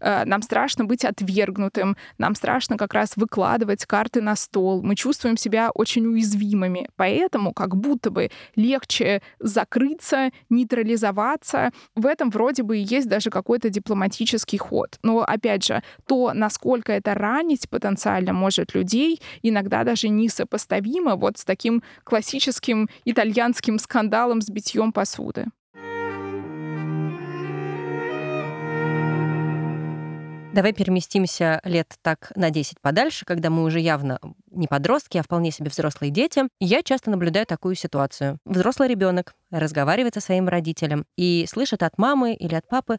э, 0.00 0.24
нам 0.24 0.42
страшно 0.42 0.84
быть 0.84 1.04
отвергнутым, 1.04 1.96
нам 2.18 2.34
страшно 2.34 2.76
как 2.76 2.94
раз 2.94 3.12
выкладывать 3.16 3.84
карты 3.86 4.20
на 4.20 4.36
стол, 4.36 4.82
мы 4.82 4.94
чувствуем 4.96 5.36
себя 5.36 5.70
очень 5.74 6.06
уязвимыми. 6.06 6.88
Поэтому 6.96 7.52
как 7.52 7.76
будто 7.76 8.10
бы 8.10 8.30
легче 8.54 9.22
закрыться, 9.38 10.30
нейтрализоваться. 10.50 11.70
В 11.94 12.06
этом 12.06 12.30
вроде 12.30 12.62
бы 12.62 12.78
и 12.78 12.82
есть 12.82 13.08
даже 13.08 13.30
какой-то 13.30 13.70
дипломатический 13.70 14.58
ход. 14.58 14.98
Но 15.02 15.20
опять 15.20 15.64
же, 15.64 15.82
то, 16.06 16.32
насколько 16.34 16.92
это 16.92 17.14
ранить 17.14 17.68
потенциально 17.68 18.32
может 18.32 18.74
людей, 18.74 19.20
иногда 19.42 19.84
даже 19.84 20.08
несопоставимо 20.08 21.16
вот 21.16 21.38
с 21.38 21.44
таким 21.44 21.82
классическим 22.04 22.88
итальянским 23.04 23.78
скандалом 23.78 24.40
с 24.40 24.48
битьем 24.48 24.92
посуды. 24.92 25.46
Давай 30.56 30.72
переместимся 30.72 31.60
лет 31.64 31.96
так 32.00 32.32
на 32.34 32.48
10 32.48 32.80
подальше, 32.80 33.26
когда 33.26 33.50
мы 33.50 33.62
уже 33.62 33.78
явно 33.78 34.18
не 34.50 34.66
подростки, 34.66 35.18
а 35.18 35.22
вполне 35.22 35.50
себе 35.50 35.68
взрослые 35.68 36.10
дети. 36.10 36.44
Я 36.60 36.82
часто 36.82 37.10
наблюдаю 37.10 37.44
такую 37.44 37.74
ситуацию. 37.74 38.38
Взрослый 38.46 38.88
ребенок 38.88 39.34
разговаривает 39.50 40.14
со 40.14 40.22
своим 40.22 40.48
родителем 40.48 41.04
и 41.14 41.44
слышит 41.46 41.82
от 41.82 41.98
мамы 41.98 42.32
или 42.32 42.54
от 42.54 42.66
папы, 42.66 42.96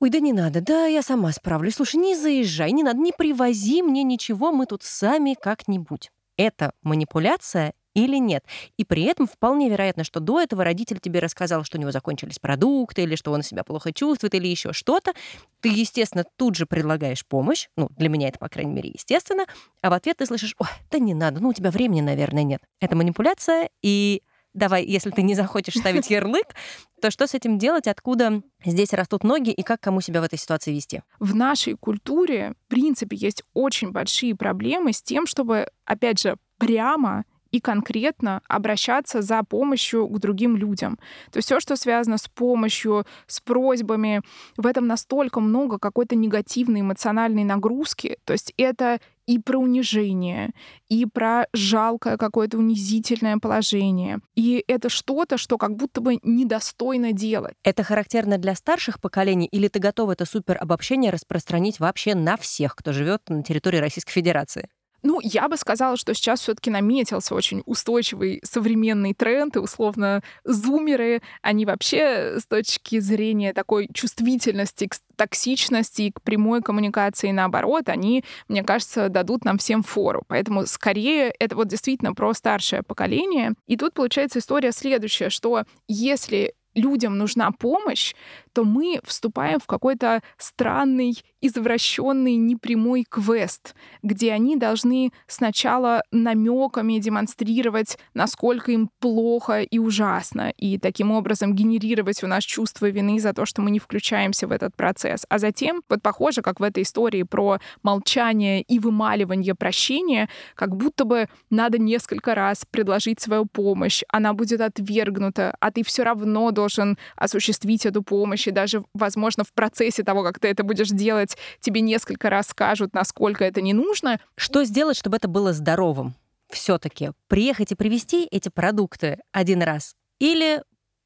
ой, 0.00 0.10
да 0.10 0.18
не 0.18 0.32
надо, 0.32 0.60
да 0.60 0.86
я 0.86 1.02
сама 1.02 1.30
справлюсь, 1.30 1.76
слушай, 1.76 1.98
не 1.98 2.16
заезжай, 2.16 2.72
не 2.72 2.82
надо, 2.82 2.98
не 2.98 3.12
привози 3.12 3.80
мне 3.82 4.02
ничего, 4.02 4.50
мы 4.50 4.66
тут 4.66 4.82
сами 4.82 5.36
как-нибудь. 5.40 6.10
Это 6.36 6.72
манипуляция 6.82 7.74
или 8.04 8.18
нет. 8.18 8.44
И 8.76 8.84
при 8.84 9.02
этом 9.02 9.26
вполне 9.26 9.68
вероятно, 9.68 10.04
что 10.04 10.20
до 10.20 10.40
этого 10.40 10.64
родитель 10.64 10.98
тебе 11.00 11.20
рассказал, 11.20 11.64
что 11.64 11.78
у 11.78 11.80
него 11.80 11.90
закончились 11.90 12.38
продукты, 12.38 13.02
или 13.02 13.16
что 13.16 13.32
он 13.32 13.42
себя 13.42 13.64
плохо 13.64 13.92
чувствует, 13.92 14.34
или 14.34 14.46
еще 14.46 14.72
что-то. 14.72 15.12
Ты, 15.60 15.68
естественно, 15.68 16.24
тут 16.36 16.54
же 16.54 16.66
предлагаешь 16.66 17.26
помощь. 17.26 17.68
Ну, 17.76 17.88
для 17.96 18.08
меня 18.08 18.28
это, 18.28 18.38
по 18.38 18.48
крайней 18.48 18.72
мере, 18.72 18.90
естественно. 18.90 19.46
А 19.82 19.90
в 19.90 19.92
ответ 19.92 20.18
ты 20.18 20.26
слышишь, 20.26 20.54
ой, 20.58 20.68
да 20.90 20.98
не 20.98 21.14
надо, 21.14 21.40
ну, 21.40 21.50
у 21.50 21.52
тебя 21.52 21.70
времени, 21.70 22.00
наверное, 22.00 22.42
нет. 22.42 22.62
Это 22.80 22.96
манипуляция, 22.96 23.70
и 23.82 24.22
давай, 24.54 24.84
если 24.84 25.10
ты 25.10 25.22
не 25.22 25.34
захочешь 25.34 25.74
ставить 25.74 26.10
ярлык, 26.10 26.54
то 27.00 27.10
что 27.10 27.26
с 27.26 27.34
этим 27.34 27.58
делать, 27.58 27.86
откуда 27.86 28.42
здесь 28.64 28.92
растут 28.92 29.24
ноги 29.24 29.50
и 29.50 29.62
как 29.62 29.80
кому 29.80 30.00
себя 30.00 30.20
в 30.20 30.24
этой 30.24 30.38
ситуации 30.38 30.72
вести? 30.72 31.02
В 31.18 31.34
нашей 31.34 31.74
культуре, 31.76 32.54
в 32.66 32.68
принципе, 32.68 33.16
есть 33.16 33.44
очень 33.54 33.90
большие 33.90 34.34
проблемы 34.34 34.92
с 34.92 35.02
тем, 35.02 35.26
чтобы, 35.26 35.68
опять 35.84 36.20
же, 36.20 36.36
прямо 36.58 37.24
и 37.50 37.60
конкретно 37.60 38.42
обращаться 38.48 39.22
за 39.22 39.42
помощью 39.42 40.06
к 40.08 40.18
другим 40.18 40.56
людям. 40.56 40.98
То 41.30 41.38
есть 41.38 41.46
все, 41.46 41.60
что 41.60 41.76
связано 41.76 42.18
с 42.18 42.28
помощью, 42.28 43.06
с 43.26 43.40
просьбами, 43.40 44.22
в 44.56 44.66
этом 44.66 44.86
настолько 44.86 45.40
много 45.40 45.78
какой-то 45.78 46.16
негативной 46.16 46.80
эмоциональной 46.80 47.44
нагрузки. 47.44 48.18
То 48.24 48.32
есть 48.32 48.52
это 48.56 49.00
и 49.26 49.38
про 49.38 49.58
унижение, 49.58 50.52
и 50.88 51.04
про 51.04 51.46
жалкое 51.52 52.16
какое-то 52.16 52.56
унизительное 52.56 53.36
положение. 53.36 54.20
И 54.34 54.64
это 54.66 54.88
что-то, 54.88 55.36
что 55.36 55.58
как 55.58 55.76
будто 55.76 56.00
бы 56.00 56.18
недостойно 56.22 57.12
делать. 57.12 57.54
Это 57.62 57.82
характерно 57.82 58.38
для 58.38 58.54
старших 58.54 59.00
поколений, 59.00 59.46
или 59.46 59.68
ты 59.68 59.80
готова 59.80 60.12
это 60.12 60.24
супер 60.24 60.56
обобщение 60.58 61.12
распространить 61.12 61.78
вообще 61.78 62.14
на 62.14 62.38
всех, 62.38 62.74
кто 62.74 62.92
живет 62.92 63.28
на 63.28 63.42
территории 63.42 63.76
Российской 63.76 64.12
Федерации? 64.12 64.68
Ну, 65.02 65.20
я 65.22 65.48
бы 65.48 65.56
сказала, 65.56 65.96
что 65.96 66.12
сейчас 66.14 66.40
все-таки 66.40 66.70
наметился 66.70 67.34
очень 67.34 67.62
устойчивый 67.66 68.40
современный 68.42 69.14
тренд, 69.14 69.56
и 69.56 69.60
условно 69.60 70.22
зумеры, 70.44 71.22
они 71.42 71.66
вообще 71.66 72.38
с 72.38 72.46
точки 72.46 72.98
зрения 72.98 73.52
такой 73.52 73.88
чувствительности 73.92 74.88
к 74.88 74.96
токсичности 75.16 76.02
и 76.02 76.12
к 76.12 76.20
прямой 76.22 76.62
коммуникации 76.62 77.30
наоборот, 77.30 77.88
они, 77.88 78.24
мне 78.48 78.62
кажется, 78.62 79.08
дадут 79.08 79.44
нам 79.44 79.58
всем 79.58 79.82
фору. 79.82 80.22
Поэтому 80.26 80.66
скорее 80.66 81.32
это 81.38 81.54
вот 81.56 81.68
действительно 81.68 82.14
про 82.14 82.34
старшее 82.34 82.82
поколение. 82.82 83.54
И 83.66 83.76
тут 83.76 83.94
получается 83.94 84.40
история 84.40 84.72
следующая, 84.72 85.30
что 85.30 85.64
если 85.86 86.54
людям 86.74 87.18
нужна 87.18 87.50
помощь, 87.50 88.14
то 88.58 88.64
мы 88.64 88.98
вступаем 89.04 89.60
в 89.60 89.66
какой-то 89.66 90.20
странный, 90.36 91.22
извращенный, 91.40 92.34
непрямой 92.34 93.04
квест, 93.08 93.76
где 94.02 94.32
они 94.32 94.56
должны 94.56 95.12
сначала 95.28 96.02
намеками 96.10 96.98
демонстрировать, 96.98 97.98
насколько 98.14 98.72
им 98.72 98.90
плохо 98.98 99.62
и 99.62 99.78
ужасно, 99.78 100.50
и 100.56 100.76
таким 100.76 101.12
образом 101.12 101.54
генерировать 101.54 102.24
у 102.24 102.26
нас 102.26 102.42
чувство 102.42 102.90
вины 102.90 103.20
за 103.20 103.32
то, 103.32 103.46
что 103.46 103.62
мы 103.62 103.70
не 103.70 103.78
включаемся 103.78 104.48
в 104.48 104.50
этот 104.50 104.74
процесс. 104.74 105.24
А 105.28 105.38
затем, 105.38 105.82
вот 105.88 106.02
похоже, 106.02 106.42
как 106.42 106.58
в 106.58 106.64
этой 106.64 106.82
истории 106.82 107.22
про 107.22 107.60
молчание 107.84 108.62
и 108.62 108.80
вымаливание 108.80 109.54
прощения, 109.54 110.28
как 110.56 110.74
будто 110.74 111.04
бы 111.04 111.28
надо 111.48 111.78
несколько 111.78 112.34
раз 112.34 112.64
предложить 112.68 113.20
свою 113.20 113.46
помощь, 113.46 114.02
она 114.08 114.32
будет 114.32 114.60
отвергнута, 114.60 115.54
а 115.60 115.70
ты 115.70 115.84
все 115.84 116.02
равно 116.02 116.50
должен 116.50 116.98
осуществить 117.14 117.86
эту 117.86 118.02
помощь, 118.02 118.47
и 118.48 118.50
даже, 118.50 118.82
возможно, 118.94 119.44
в 119.44 119.52
процессе 119.52 120.02
того, 120.02 120.22
как 120.24 120.38
ты 120.38 120.48
это 120.48 120.64
будешь 120.64 120.88
делать, 120.88 121.36
тебе 121.60 121.80
несколько 121.80 122.30
раз 122.30 122.48
скажут, 122.48 122.94
насколько 122.94 123.44
это 123.44 123.60
не 123.60 123.72
нужно. 123.72 124.18
Что 124.36 124.64
сделать, 124.64 124.96
чтобы 124.96 125.16
это 125.16 125.28
было 125.28 125.52
здоровым? 125.52 126.14
Все-таки 126.50 127.12
приехать 127.28 127.72
и 127.72 127.74
привезти 127.74 128.26
эти 128.30 128.48
продукты 128.48 129.18
один 129.32 129.62
раз 129.62 129.94
или 130.18 130.62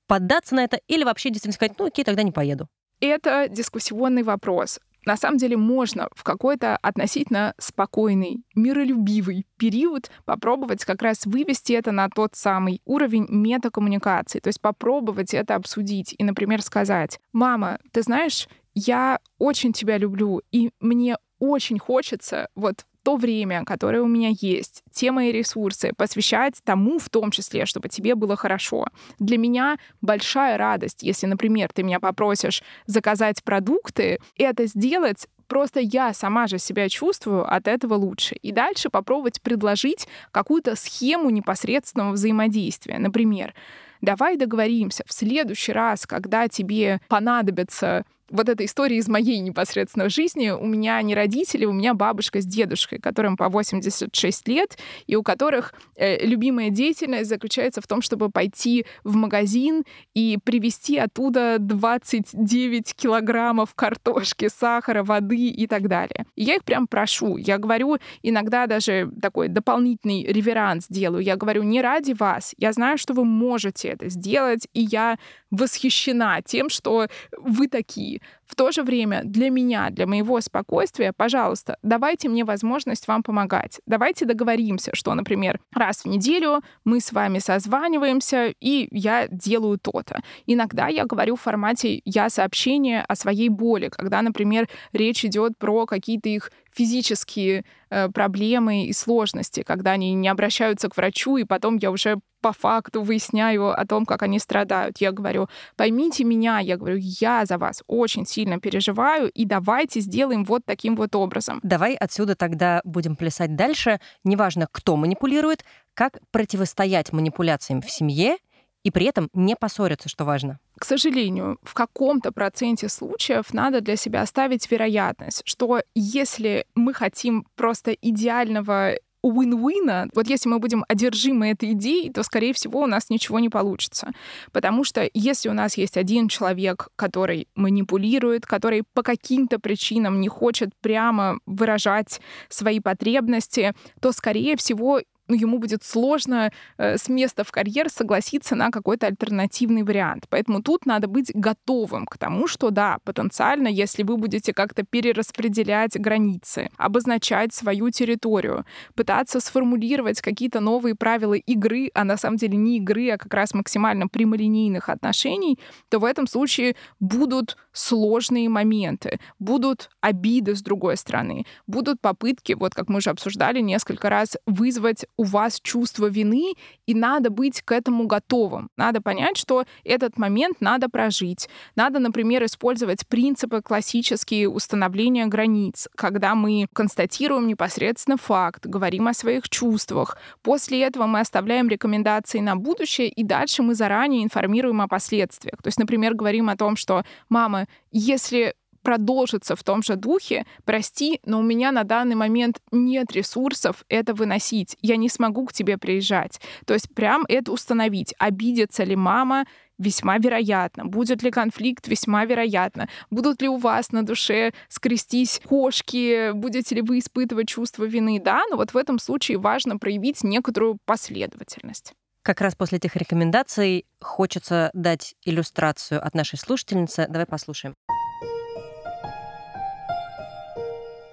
поддаться 0.06 0.54
на 0.54 0.64
это, 0.64 0.80
или 0.88 1.04
вообще 1.04 1.30
действительно 1.30 1.54
сказать, 1.54 1.78
ну 1.78 1.86
окей, 1.86 2.04
тогда 2.04 2.22
не 2.22 2.32
поеду. 2.32 2.68
Это 3.00 3.48
дискуссионный 3.48 4.22
вопрос 4.22 4.78
на 5.04 5.16
самом 5.16 5.38
деле 5.38 5.56
можно 5.56 6.08
в 6.14 6.22
какой-то 6.22 6.76
относительно 6.76 7.54
спокойный, 7.58 8.44
миролюбивый 8.54 9.46
период 9.56 10.10
попробовать 10.24 10.84
как 10.84 11.02
раз 11.02 11.26
вывести 11.26 11.72
это 11.72 11.92
на 11.92 12.08
тот 12.08 12.34
самый 12.34 12.80
уровень 12.84 13.26
метакоммуникации, 13.28 14.40
то 14.40 14.48
есть 14.48 14.60
попробовать 14.60 15.34
это 15.34 15.54
обсудить 15.54 16.14
и, 16.16 16.24
например, 16.24 16.62
сказать, 16.62 17.18
«Мама, 17.32 17.78
ты 17.92 18.02
знаешь, 18.02 18.48
я 18.74 19.18
очень 19.38 19.72
тебя 19.72 19.98
люблю, 19.98 20.40
и 20.50 20.70
мне 20.80 21.16
очень 21.42 21.78
хочется 21.78 22.48
вот 22.54 22.84
то 23.02 23.16
время, 23.16 23.64
которое 23.64 24.00
у 24.00 24.06
меня 24.06 24.30
есть, 24.32 24.82
те 24.92 25.10
мои 25.10 25.32
ресурсы 25.32 25.90
посвящать 25.96 26.60
тому, 26.64 27.00
в 27.00 27.10
том 27.10 27.32
числе, 27.32 27.66
чтобы 27.66 27.88
тебе 27.88 28.14
было 28.14 28.36
хорошо. 28.36 28.86
Для 29.18 29.38
меня 29.38 29.76
большая 30.00 30.56
радость, 30.56 31.02
если, 31.02 31.26
например, 31.26 31.70
ты 31.74 31.82
меня 31.82 31.98
попросишь 31.98 32.62
заказать 32.86 33.42
продукты, 33.42 34.18
это 34.36 34.66
сделать 34.66 35.26
просто 35.48 35.80
я 35.80 36.14
сама 36.14 36.46
же 36.46 36.58
себя 36.58 36.88
чувствую 36.88 37.52
от 37.52 37.68
этого 37.68 37.94
лучше. 37.94 38.36
И 38.36 38.52
дальше 38.52 38.88
попробовать 38.88 39.42
предложить 39.42 40.06
какую-то 40.30 40.76
схему 40.76 41.28
непосредственного 41.30 42.12
взаимодействия. 42.12 42.98
Например, 42.98 43.52
давай 44.00 44.36
договоримся 44.36 45.04
в 45.06 45.12
следующий 45.12 45.72
раз, 45.72 46.06
когда 46.06 46.48
тебе 46.48 47.00
понадобится 47.08 48.04
вот 48.30 48.48
эта 48.48 48.64
история 48.64 48.96
из 48.96 49.08
моей 49.08 49.38
непосредственной 49.40 50.08
жизни. 50.08 50.50
У 50.50 50.64
меня 50.64 51.00
не 51.02 51.14
родители, 51.14 51.66
у 51.66 51.72
меня 51.72 51.94
бабушка 51.94 52.40
с 52.40 52.46
дедушкой, 52.46 52.98
которым 52.98 53.36
по 53.36 53.48
86 53.48 54.48
лет, 54.48 54.78
и 55.06 55.16
у 55.16 55.22
которых 55.22 55.74
э, 55.96 56.24
любимая 56.24 56.70
деятельность 56.70 57.28
заключается 57.28 57.80
в 57.80 57.86
том, 57.86 58.00
чтобы 58.00 58.30
пойти 58.30 58.86
в 59.04 59.14
магазин 59.16 59.84
и 60.14 60.38
привезти 60.42 60.96
оттуда 60.96 61.56
29 61.58 62.94
килограммов 62.94 63.74
картошки, 63.74 64.48
сахара, 64.48 65.02
воды 65.02 65.48
и 65.48 65.66
так 65.66 65.88
далее. 65.88 66.24
И 66.34 66.44
я 66.44 66.56
их 66.56 66.64
прям 66.64 66.86
прошу. 66.86 67.36
Я 67.36 67.58
говорю, 67.58 67.98
иногда 68.22 68.66
даже 68.66 69.10
такой 69.20 69.48
дополнительный 69.48 70.24
реверанс 70.24 70.86
делаю. 70.88 71.22
Я 71.22 71.36
говорю, 71.36 71.62
не 71.64 71.82
ради 71.82 72.12
вас. 72.12 72.54
Я 72.56 72.72
знаю, 72.72 72.96
что 72.96 73.12
вы 73.12 73.24
можете 73.24 73.88
это 73.88 74.08
сделать, 74.08 74.66
и 74.72 74.80
я 74.80 75.18
восхищена 75.50 76.40
тем, 76.42 76.70
что 76.70 77.08
вы 77.38 77.68
такие. 77.68 78.21
В 78.46 78.54
то 78.54 78.70
же 78.70 78.82
время 78.82 79.22
для 79.24 79.50
меня, 79.50 79.90
для 79.90 80.06
моего 80.06 80.40
спокойствия, 80.40 81.12
пожалуйста, 81.16 81.78
давайте 81.82 82.28
мне 82.28 82.44
возможность 82.44 83.08
вам 83.08 83.22
помогать. 83.22 83.80
Давайте 83.86 84.26
договоримся, 84.26 84.90
что, 84.94 85.14
например, 85.14 85.60
раз 85.74 86.04
в 86.04 86.06
неделю 86.06 86.60
мы 86.84 87.00
с 87.00 87.12
вами 87.12 87.38
созваниваемся, 87.38 88.52
и 88.60 88.88
я 88.90 89.28
делаю 89.28 89.78
то-то. 89.78 90.20
Иногда 90.46 90.88
я 90.88 91.06
говорю 91.06 91.36
в 91.36 91.40
формате 91.40 92.02
«я 92.04 92.28
сообщение 92.28 93.02
о 93.02 93.14
своей 93.14 93.48
боли», 93.48 93.88
когда, 93.88 94.22
например, 94.22 94.68
речь 94.92 95.24
идет 95.24 95.56
про 95.58 95.86
какие-то 95.86 96.28
их 96.28 96.52
физические 96.74 97.64
э, 97.90 98.08
проблемы 98.08 98.86
и 98.86 98.92
сложности, 98.92 99.62
когда 99.62 99.92
они 99.92 100.14
не 100.14 100.28
обращаются 100.28 100.88
к 100.88 100.96
врачу, 100.96 101.36
и 101.36 101.44
потом 101.44 101.76
я 101.76 101.90
уже 101.90 102.18
по 102.40 102.52
факту 102.52 103.02
выясняю 103.02 103.70
о 103.70 103.86
том, 103.86 104.04
как 104.04 104.22
они 104.22 104.38
страдают. 104.38 104.98
Я 104.98 105.12
говорю, 105.12 105.48
поймите 105.76 106.24
меня, 106.24 106.58
я 106.58 106.76
говорю, 106.76 106.98
я 106.98 107.46
за 107.46 107.56
вас 107.56 107.82
очень 107.86 108.26
сильно 108.26 108.58
переживаю, 108.60 109.30
и 109.30 109.44
давайте 109.44 110.00
сделаем 110.00 110.44
вот 110.44 110.62
таким 110.66 110.96
вот 110.96 111.14
образом. 111.14 111.60
Давай 111.62 111.94
отсюда 111.94 112.34
тогда 112.34 112.80
будем 112.84 113.16
плясать 113.16 113.54
дальше. 113.54 114.00
Неважно, 114.24 114.66
кто 114.70 114.96
манипулирует, 114.96 115.64
как 115.94 116.18
противостоять 116.32 117.12
манипуляциям 117.12 117.80
в 117.80 117.90
семье 117.90 118.38
и 118.84 118.90
при 118.90 119.06
этом 119.06 119.28
не 119.32 119.56
поссориться, 119.56 120.08
что 120.08 120.24
важно. 120.24 120.58
К 120.78 120.84
сожалению, 120.84 121.58
в 121.62 121.74
каком-то 121.74 122.32
проценте 122.32 122.88
случаев 122.88 123.52
надо 123.54 123.80
для 123.80 123.96
себя 123.96 124.22
оставить 124.22 124.70
вероятность, 124.70 125.42
что 125.44 125.82
если 125.94 126.66
мы 126.74 126.92
хотим 126.92 127.46
просто 127.54 127.92
идеального 127.92 128.94
win-win, 129.24 130.10
вот 130.14 130.26
если 130.28 130.48
мы 130.48 130.58
будем 130.58 130.84
одержимы 130.88 131.50
этой 131.50 131.72
идеей, 131.72 132.10
то, 132.10 132.22
скорее 132.22 132.52
всего, 132.52 132.80
у 132.80 132.86
нас 132.86 133.08
ничего 133.10 133.38
не 133.38 133.48
получится. 133.48 134.10
Потому 134.52 134.84
что 134.84 135.08
если 135.14 135.48
у 135.48 135.52
нас 135.52 135.76
есть 135.76 135.96
один 135.96 136.28
человек, 136.28 136.88
который 136.96 137.48
манипулирует, 137.54 138.46
который 138.46 138.82
по 138.94 139.02
каким-то 139.02 139.58
причинам 139.58 140.20
не 140.20 140.28
хочет 140.28 140.70
прямо 140.80 141.38
выражать 141.46 142.20
свои 142.48 142.80
потребности, 142.80 143.74
то, 144.00 144.12
скорее 144.12 144.56
всего, 144.56 145.00
ну, 145.28 145.34
ему 145.36 145.58
будет 145.58 145.84
сложно 145.84 146.52
э, 146.78 146.96
с 146.98 147.08
места 147.08 147.44
в 147.44 147.52
карьер 147.52 147.88
согласиться 147.88 148.54
на 148.54 148.70
какой-то 148.70 149.06
альтернативный 149.06 149.82
вариант. 149.82 150.26
Поэтому 150.28 150.62
тут 150.62 150.86
надо 150.86 151.08
быть 151.08 151.30
готовым 151.34 152.06
к 152.06 152.18
тому, 152.18 152.48
что 152.48 152.70
да, 152.70 152.98
потенциально, 153.04 153.68
если 153.68 154.02
вы 154.02 154.16
будете 154.16 154.52
как-то 154.52 154.82
перераспределять 154.84 155.98
границы, 155.98 156.70
обозначать 156.76 157.54
свою 157.54 157.90
территорию, 157.90 158.64
пытаться 158.94 159.40
сформулировать 159.40 160.20
какие-то 160.20 160.60
новые 160.60 160.94
правила 160.94 161.34
игры, 161.34 161.90
а 161.94 162.04
на 162.04 162.16
самом 162.16 162.36
деле 162.36 162.56
не 162.56 162.78
игры, 162.78 163.10
а 163.10 163.18
как 163.18 163.32
раз 163.32 163.54
максимально 163.54 164.08
прямолинейных 164.08 164.88
отношений, 164.88 165.58
то 165.88 165.98
в 165.98 166.04
этом 166.04 166.26
случае 166.26 166.74
будут 167.00 167.56
сложные 167.72 168.48
моменты, 168.48 169.18
будут 169.38 169.90
обиды 170.00 170.54
с 170.54 170.62
другой 170.62 170.96
стороны, 170.96 171.46
будут 171.66 172.00
попытки, 172.00 172.52
вот 172.52 172.74
как 172.74 172.88
мы 172.88 172.98
уже 172.98 173.10
обсуждали 173.10 173.60
несколько 173.60 174.10
раз, 174.10 174.36
вызвать 174.46 175.06
у 175.16 175.24
вас 175.24 175.60
чувство 175.62 176.06
вины, 176.06 176.54
и 176.86 176.94
надо 176.94 177.30
быть 177.30 177.62
к 177.62 177.72
этому 177.72 178.06
готовым. 178.06 178.68
Надо 178.76 179.00
понять, 179.00 179.36
что 179.36 179.64
этот 179.84 180.18
момент 180.18 180.60
надо 180.60 180.88
прожить. 180.88 181.48
Надо, 181.76 181.98
например, 181.98 182.44
использовать 182.44 183.06
принципы 183.06 183.62
классические 183.62 184.48
установления 184.48 185.26
границ, 185.26 185.88
когда 185.96 186.34
мы 186.34 186.66
констатируем 186.72 187.46
непосредственно 187.46 188.16
факт, 188.16 188.66
говорим 188.66 189.08
о 189.08 189.14
своих 189.14 189.48
чувствах. 189.48 190.16
После 190.42 190.82
этого 190.82 191.06
мы 191.06 191.20
оставляем 191.20 191.68
рекомендации 191.68 192.40
на 192.40 192.56
будущее, 192.56 193.08
и 193.08 193.22
дальше 193.22 193.62
мы 193.62 193.74
заранее 193.74 194.24
информируем 194.24 194.80
о 194.80 194.88
последствиях. 194.88 195.62
То 195.62 195.68
есть, 195.68 195.78
например, 195.78 196.14
говорим 196.14 196.48
о 196.48 196.56
том, 196.56 196.76
что 196.76 197.04
«мама, 197.28 197.66
если 197.90 198.54
продолжится 198.82 199.56
в 199.56 199.62
том 199.62 199.82
же 199.82 199.96
духе, 199.96 200.46
прости, 200.64 201.20
но 201.24 201.38
у 201.40 201.42
меня 201.42 201.72
на 201.72 201.84
данный 201.84 202.14
момент 202.14 202.60
нет 202.70 203.12
ресурсов 203.12 203.84
это 203.88 204.14
выносить, 204.14 204.76
я 204.80 204.96
не 204.96 205.08
смогу 205.08 205.46
к 205.46 205.52
тебе 205.52 205.78
приезжать. 205.78 206.40
То 206.66 206.74
есть 206.74 206.92
прям 206.94 207.24
это 207.28 207.52
установить, 207.52 208.14
обидится 208.18 208.84
ли 208.84 208.96
мама, 208.96 209.46
весьма 209.78 210.18
вероятно. 210.18 210.84
Будет 210.86 211.22
ли 211.22 211.30
конфликт? 211.30 211.88
Весьма 211.88 212.24
вероятно. 212.24 212.88
Будут 213.10 213.42
ли 213.42 213.48
у 213.48 213.56
вас 213.56 213.92
на 213.92 214.04
душе 214.04 214.52
скрестись 214.68 215.40
кошки? 215.44 216.32
Будете 216.32 216.76
ли 216.76 216.82
вы 216.82 216.98
испытывать 216.98 217.48
чувство 217.48 217.84
вины? 217.84 218.20
Да, 218.22 218.42
но 218.50 218.56
вот 218.56 218.72
в 218.72 218.76
этом 218.76 218.98
случае 218.98 219.38
важно 219.38 219.78
проявить 219.78 220.22
некоторую 220.22 220.78
последовательность. 220.84 221.94
Как 222.22 222.40
раз 222.40 222.54
после 222.54 222.78
этих 222.78 222.94
рекомендаций 222.94 223.84
хочется 224.00 224.70
дать 224.74 225.16
иллюстрацию 225.24 226.04
от 226.04 226.14
нашей 226.14 226.38
слушательницы. 226.38 227.06
Давай 227.08 227.26
послушаем. 227.26 227.74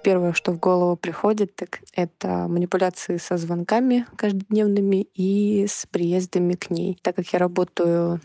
Первое, 0.02 0.32
что 0.32 0.52
в 0.52 0.58
голову 0.58 0.96
приходит, 0.96 1.54
так 1.56 1.80
это 1.94 2.46
манипуляции 2.48 3.18
со 3.18 3.36
звонками 3.36 4.06
каждодневными 4.16 5.06
и 5.14 5.66
с 5.66 5.86
приездами 5.90 6.54
к 6.54 6.70
ней. 6.70 6.98
Так 7.02 7.16
как 7.16 7.26
я 7.28 7.38
работаю 7.38 8.20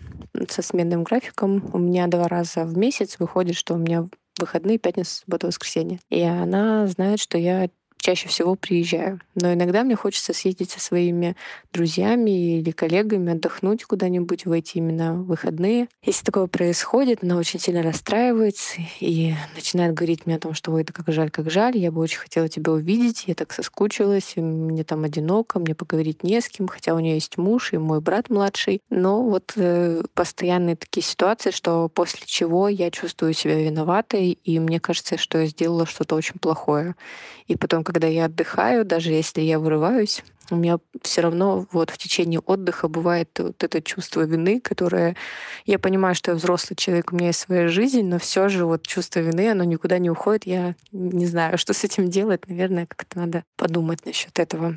со 0.49 0.61
сменным 0.61 1.03
графиком, 1.03 1.69
у 1.73 1.77
меня 1.77 2.07
два 2.07 2.27
раза 2.27 2.63
в 2.63 2.77
месяц 2.77 3.17
выходит, 3.19 3.55
что 3.55 3.73
у 3.73 3.77
меня 3.77 4.07
выходные 4.39 4.77
пятница, 4.77 5.21
суббота, 5.21 5.47
воскресенье. 5.47 5.99
И 6.09 6.21
она 6.21 6.87
знает, 6.87 7.19
что 7.19 7.37
я 7.37 7.69
чаще 8.05 8.27
всего 8.27 8.53
приезжаю. 8.53 9.19
Но 9.33 9.51
иногда 9.51 9.83
мне 9.83 9.95
хочется 9.95 10.31
съездить 10.31 10.69
со 10.69 10.79
своими 10.79 11.35
друзьями 11.73 12.59
или 12.59 12.69
коллегами, 12.69 13.31
отдохнуть 13.31 13.83
куда-нибудь 13.83 14.45
в 14.45 14.51
эти 14.51 14.77
именно 14.77 15.15
выходные. 15.15 15.87
Если 16.03 16.23
такое 16.23 16.45
происходит, 16.45 17.23
она 17.23 17.37
очень 17.37 17.59
сильно 17.59 17.81
расстраивается 17.81 18.75
и 18.99 19.33
начинает 19.55 19.95
говорить 19.95 20.27
мне 20.27 20.35
о 20.35 20.39
том, 20.39 20.53
что 20.53 20.71
ой, 20.71 20.83
это 20.83 20.93
как 20.93 21.11
жаль, 21.11 21.31
как 21.31 21.49
жаль, 21.49 21.77
я 21.77 21.91
бы 21.91 21.99
очень 21.99 22.19
хотела 22.19 22.47
тебя 22.47 22.73
увидеть, 22.73 23.23
я 23.25 23.33
так 23.33 23.51
соскучилась, 23.51 24.33
мне 24.35 24.83
там 24.83 25.03
одиноко, 25.03 25.57
мне 25.57 25.73
поговорить 25.73 26.21
не 26.21 26.39
с 26.39 26.47
кем, 26.47 26.67
хотя 26.67 26.93
у 26.93 26.99
нее 26.99 27.15
есть 27.15 27.39
муж 27.39 27.73
и 27.73 27.79
мой 27.79 28.01
брат 28.01 28.29
младший. 28.29 28.83
Но 28.91 29.23
вот 29.23 29.53
э, 29.55 30.03
постоянные 30.13 30.75
такие 30.75 31.03
ситуации, 31.03 31.49
что 31.49 31.89
после 31.89 32.21
чего 32.27 32.69
я 32.69 32.91
чувствую 32.91 33.33
себя 33.33 33.55
виноватой, 33.55 34.37
и 34.43 34.59
мне 34.59 34.79
кажется, 34.79 35.17
что 35.17 35.39
я 35.39 35.47
сделала 35.47 35.87
что-то 35.87 36.13
очень 36.13 36.39
плохое. 36.39 36.93
И 37.47 37.55
потом, 37.55 37.83
когда 37.83 38.07
я 38.07 38.25
отдыхаю, 38.25 38.85
даже 38.85 39.11
если 39.11 39.41
я 39.41 39.59
вырываюсь, 39.59 40.23
у 40.51 40.55
меня 40.55 40.77
все 41.01 41.21
равно 41.21 41.65
вот 41.71 41.89
в 41.89 41.97
течение 41.97 42.39
отдыха 42.39 42.87
бывает 42.87 43.29
вот 43.37 43.63
это 43.63 43.81
чувство 43.81 44.21
вины, 44.21 44.59
которое 44.59 45.15
я 45.65 45.79
понимаю, 45.79 46.15
что 46.15 46.31
я 46.31 46.37
взрослый 46.37 46.75
человек, 46.75 47.11
у 47.11 47.15
меня 47.15 47.27
есть 47.27 47.39
своя 47.39 47.67
жизнь, 47.67 48.03
но 48.03 48.19
все 48.19 48.47
же 48.49 48.65
вот 48.65 48.85
чувство 48.85 49.19
вины, 49.19 49.51
оно 49.51 49.63
никуда 49.63 49.97
не 49.97 50.09
уходит. 50.09 50.45
Я 50.45 50.75
не 50.91 51.25
знаю, 51.25 51.57
что 51.57 51.73
с 51.73 51.83
этим 51.83 52.09
делать. 52.09 52.47
Наверное, 52.47 52.85
как-то 52.85 53.19
надо 53.19 53.43
подумать 53.55 54.05
насчет 54.05 54.37
этого. 54.39 54.75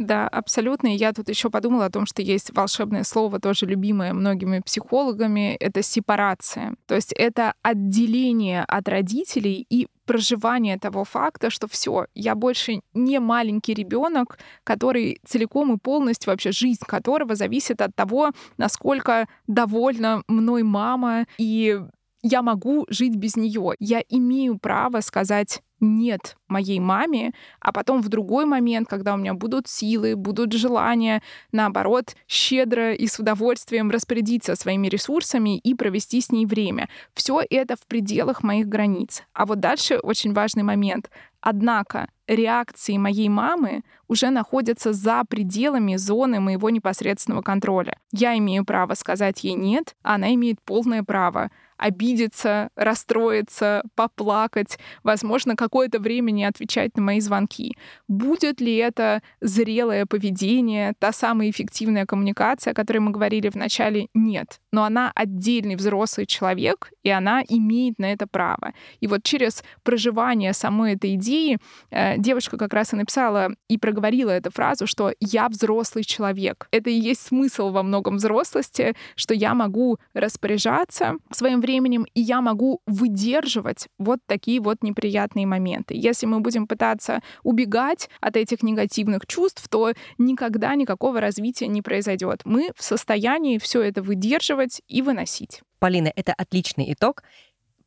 Да, 0.00 0.26
абсолютно. 0.28 0.88
И 0.88 0.96
я 0.96 1.12
тут 1.12 1.28
еще 1.28 1.50
подумала 1.50 1.84
о 1.84 1.90
том, 1.90 2.06
что 2.06 2.22
есть 2.22 2.56
волшебное 2.56 3.04
слово, 3.04 3.38
тоже 3.38 3.66
любимое 3.66 4.14
многими 4.14 4.60
психологами, 4.60 5.56
это 5.60 5.82
сепарация. 5.82 6.74
То 6.86 6.94
есть 6.94 7.12
это 7.12 7.52
отделение 7.60 8.64
от 8.64 8.88
родителей 8.88 9.66
и 9.68 9.88
проживание 10.06 10.78
того 10.78 11.04
факта, 11.04 11.50
что 11.50 11.68
все, 11.68 12.06
я 12.14 12.34
больше 12.34 12.80
не 12.94 13.20
маленький 13.20 13.74
ребенок, 13.74 14.38
который 14.64 15.20
целиком 15.26 15.74
и 15.74 15.78
полностью 15.78 16.30
вообще 16.30 16.50
жизнь 16.50 16.80
которого 16.86 17.34
зависит 17.34 17.82
от 17.82 17.94
того, 17.94 18.30
насколько 18.56 19.28
довольна 19.46 20.22
мной 20.28 20.62
мама 20.62 21.26
и 21.36 21.78
я 22.22 22.42
могу 22.42 22.86
жить 22.88 23.16
без 23.16 23.36
нее. 23.36 23.74
Я 23.78 24.02
имею 24.08 24.58
право 24.58 25.00
сказать 25.00 25.62
нет 25.80 26.36
моей 26.48 26.80
маме, 26.80 27.32
а 27.60 27.72
потом 27.72 28.02
в 28.02 28.08
другой 28.08 28.44
момент, 28.44 28.88
когда 28.88 29.14
у 29.14 29.16
меня 29.16 29.34
будут 29.34 29.68
силы, 29.68 30.16
будут 30.16 30.52
желания, 30.52 31.22
наоборот, 31.52 32.14
щедро 32.28 32.92
и 32.94 33.06
с 33.06 33.18
удовольствием 33.18 33.90
распорядиться 33.90 34.56
своими 34.56 34.88
ресурсами 34.88 35.58
и 35.58 35.74
провести 35.74 36.20
с 36.20 36.30
ней 36.30 36.46
время. 36.46 36.88
Все 37.14 37.42
это 37.48 37.76
в 37.76 37.86
пределах 37.86 38.42
моих 38.42 38.68
границ. 38.68 39.22
А 39.32 39.46
вот 39.46 39.60
дальше 39.60 39.98
очень 39.98 40.32
важный 40.32 40.62
момент. 40.62 41.10
Однако 41.40 42.08
реакции 42.26 42.96
моей 42.98 43.28
мамы 43.28 43.82
уже 44.08 44.30
находятся 44.30 44.92
за 44.92 45.24
пределами 45.28 45.96
зоны 45.96 46.40
моего 46.40 46.68
непосредственного 46.68 47.42
контроля. 47.42 47.96
Я 48.12 48.36
имею 48.36 48.64
право 48.64 48.94
сказать 48.94 49.42
ей 49.42 49.54
нет, 49.54 49.94
а 50.02 50.16
она 50.16 50.34
имеет 50.34 50.60
полное 50.62 51.02
право 51.02 51.50
обидеться, 51.80 52.68
расстроиться, 52.76 53.82
поплакать, 53.94 54.78
возможно, 55.02 55.56
какое-то 55.56 55.98
время 55.98 56.30
не 56.30 56.44
отвечать 56.44 56.96
на 56.96 57.02
мои 57.02 57.20
звонки. 57.20 57.76
Будет 58.06 58.60
ли 58.60 58.76
это 58.76 59.22
зрелое 59.40 60.04
поведение, 60.04 60.92
та 60.98 61.12
самая 61.12 61.48
эффективная 61.48 62.04
коммуникация, 62.04 62.72
о 62.72 62.74
которой 62.74 62.98
мы 62.98 63.12
говорили 63.12 63.48
в 63.48 63.54
начале? 63.54 64.08
Нет. 64.12 64.60
Но 64.72 64.84
она 64.84 65.10
отдельный 65.14 65.76
взрослый 65.76 66.26
человек, 66.26 66.92
и 67.02 67.08
она 67.08 67.42
имеет 67.48 67.98
на 67.98 68.12
это 68.12 68.26
право. 68.26 68.74
И 69.00 69.06
вот 69.06 69.22
через 69.22 69.64
проживание 69.82 70.52
самой 70.52 70.94
этой 70.94 71.14
идеи 71.14 71.58
э, 71.90 72.18
девушка 72.18 72.58
как 72.58 72.74
раз 72.74 72.92
и 72.92 72.96
написала 72.96 73.48
и 73.68 73.78
проговорила 73.78 74.30
эту 74.30 74.50
фразу, 74.50 74.86
что 74.86 75.12
«я 75.18 75.48
взрослый 75.48 76.04
человек». 76.04 76.68
Это 76.72 76.90
и 76.90 76.94
есть 76.94 77.22
смысл 77.22 77.70
во 77.70 77.82
многом 77.82 78.16
взрослости, 78.16 78.94
что 79.16 79.32
я 79.32 79.54
могу 79.54 79.98
распоряжаться 80.12 81.14
своим 81.30 81.60
временем, 81.60 81.69
и 81.78 82.20
я 82.20 82.40
могу 82.40 82.80
выдерживать 82.86 83.88
вот 83.98 84.20
такие 84.26 84.60
вот 84.60 84.82
неприятные 84.82 85.46
моменты. 85.46 85.94
Если 85.96 86.26
мы 86.26 86.40
будем 86.40 86.66
пытаться 86.66 87.20
убегать 87.42 88.08
от 88.20 88.36
этих 88.36 88.62
негативных 88.62 89.26
чувств, 89.26 89.66
то 89.68 89.92
никогда 90.18 90.74
никакого 90.74 91.20
развития 91.20 91.66
не 91.66 91.82
произойдет. 91.82 92.42
Мы 92.44 92.70
в 92.76 92.82
состоянии 92.82 93.58
все 93.58 93.82
это 93.82 94.02
выдерживать 94.02 94.82
и 94.88 95.02
выносить. 95.02 95.62
Полина, 95.78 96.12
это 96.14 96.32
отличный 96.32 96.92
итог. 96.92 97.22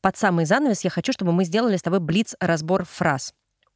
Под 0.02 0.18
самый 0.18 0.46
занавес 0.46 0.84
я 0.84 0.90
хочу, 0.90 1.14
чтобы 1.14 1.32
мы 1.32 1.46
сделали 1.46 1.78
с 1.78 1.82
тобой 1.82 2.00
блиц-разбор 2.00 2.86
фраз 2.86 3.34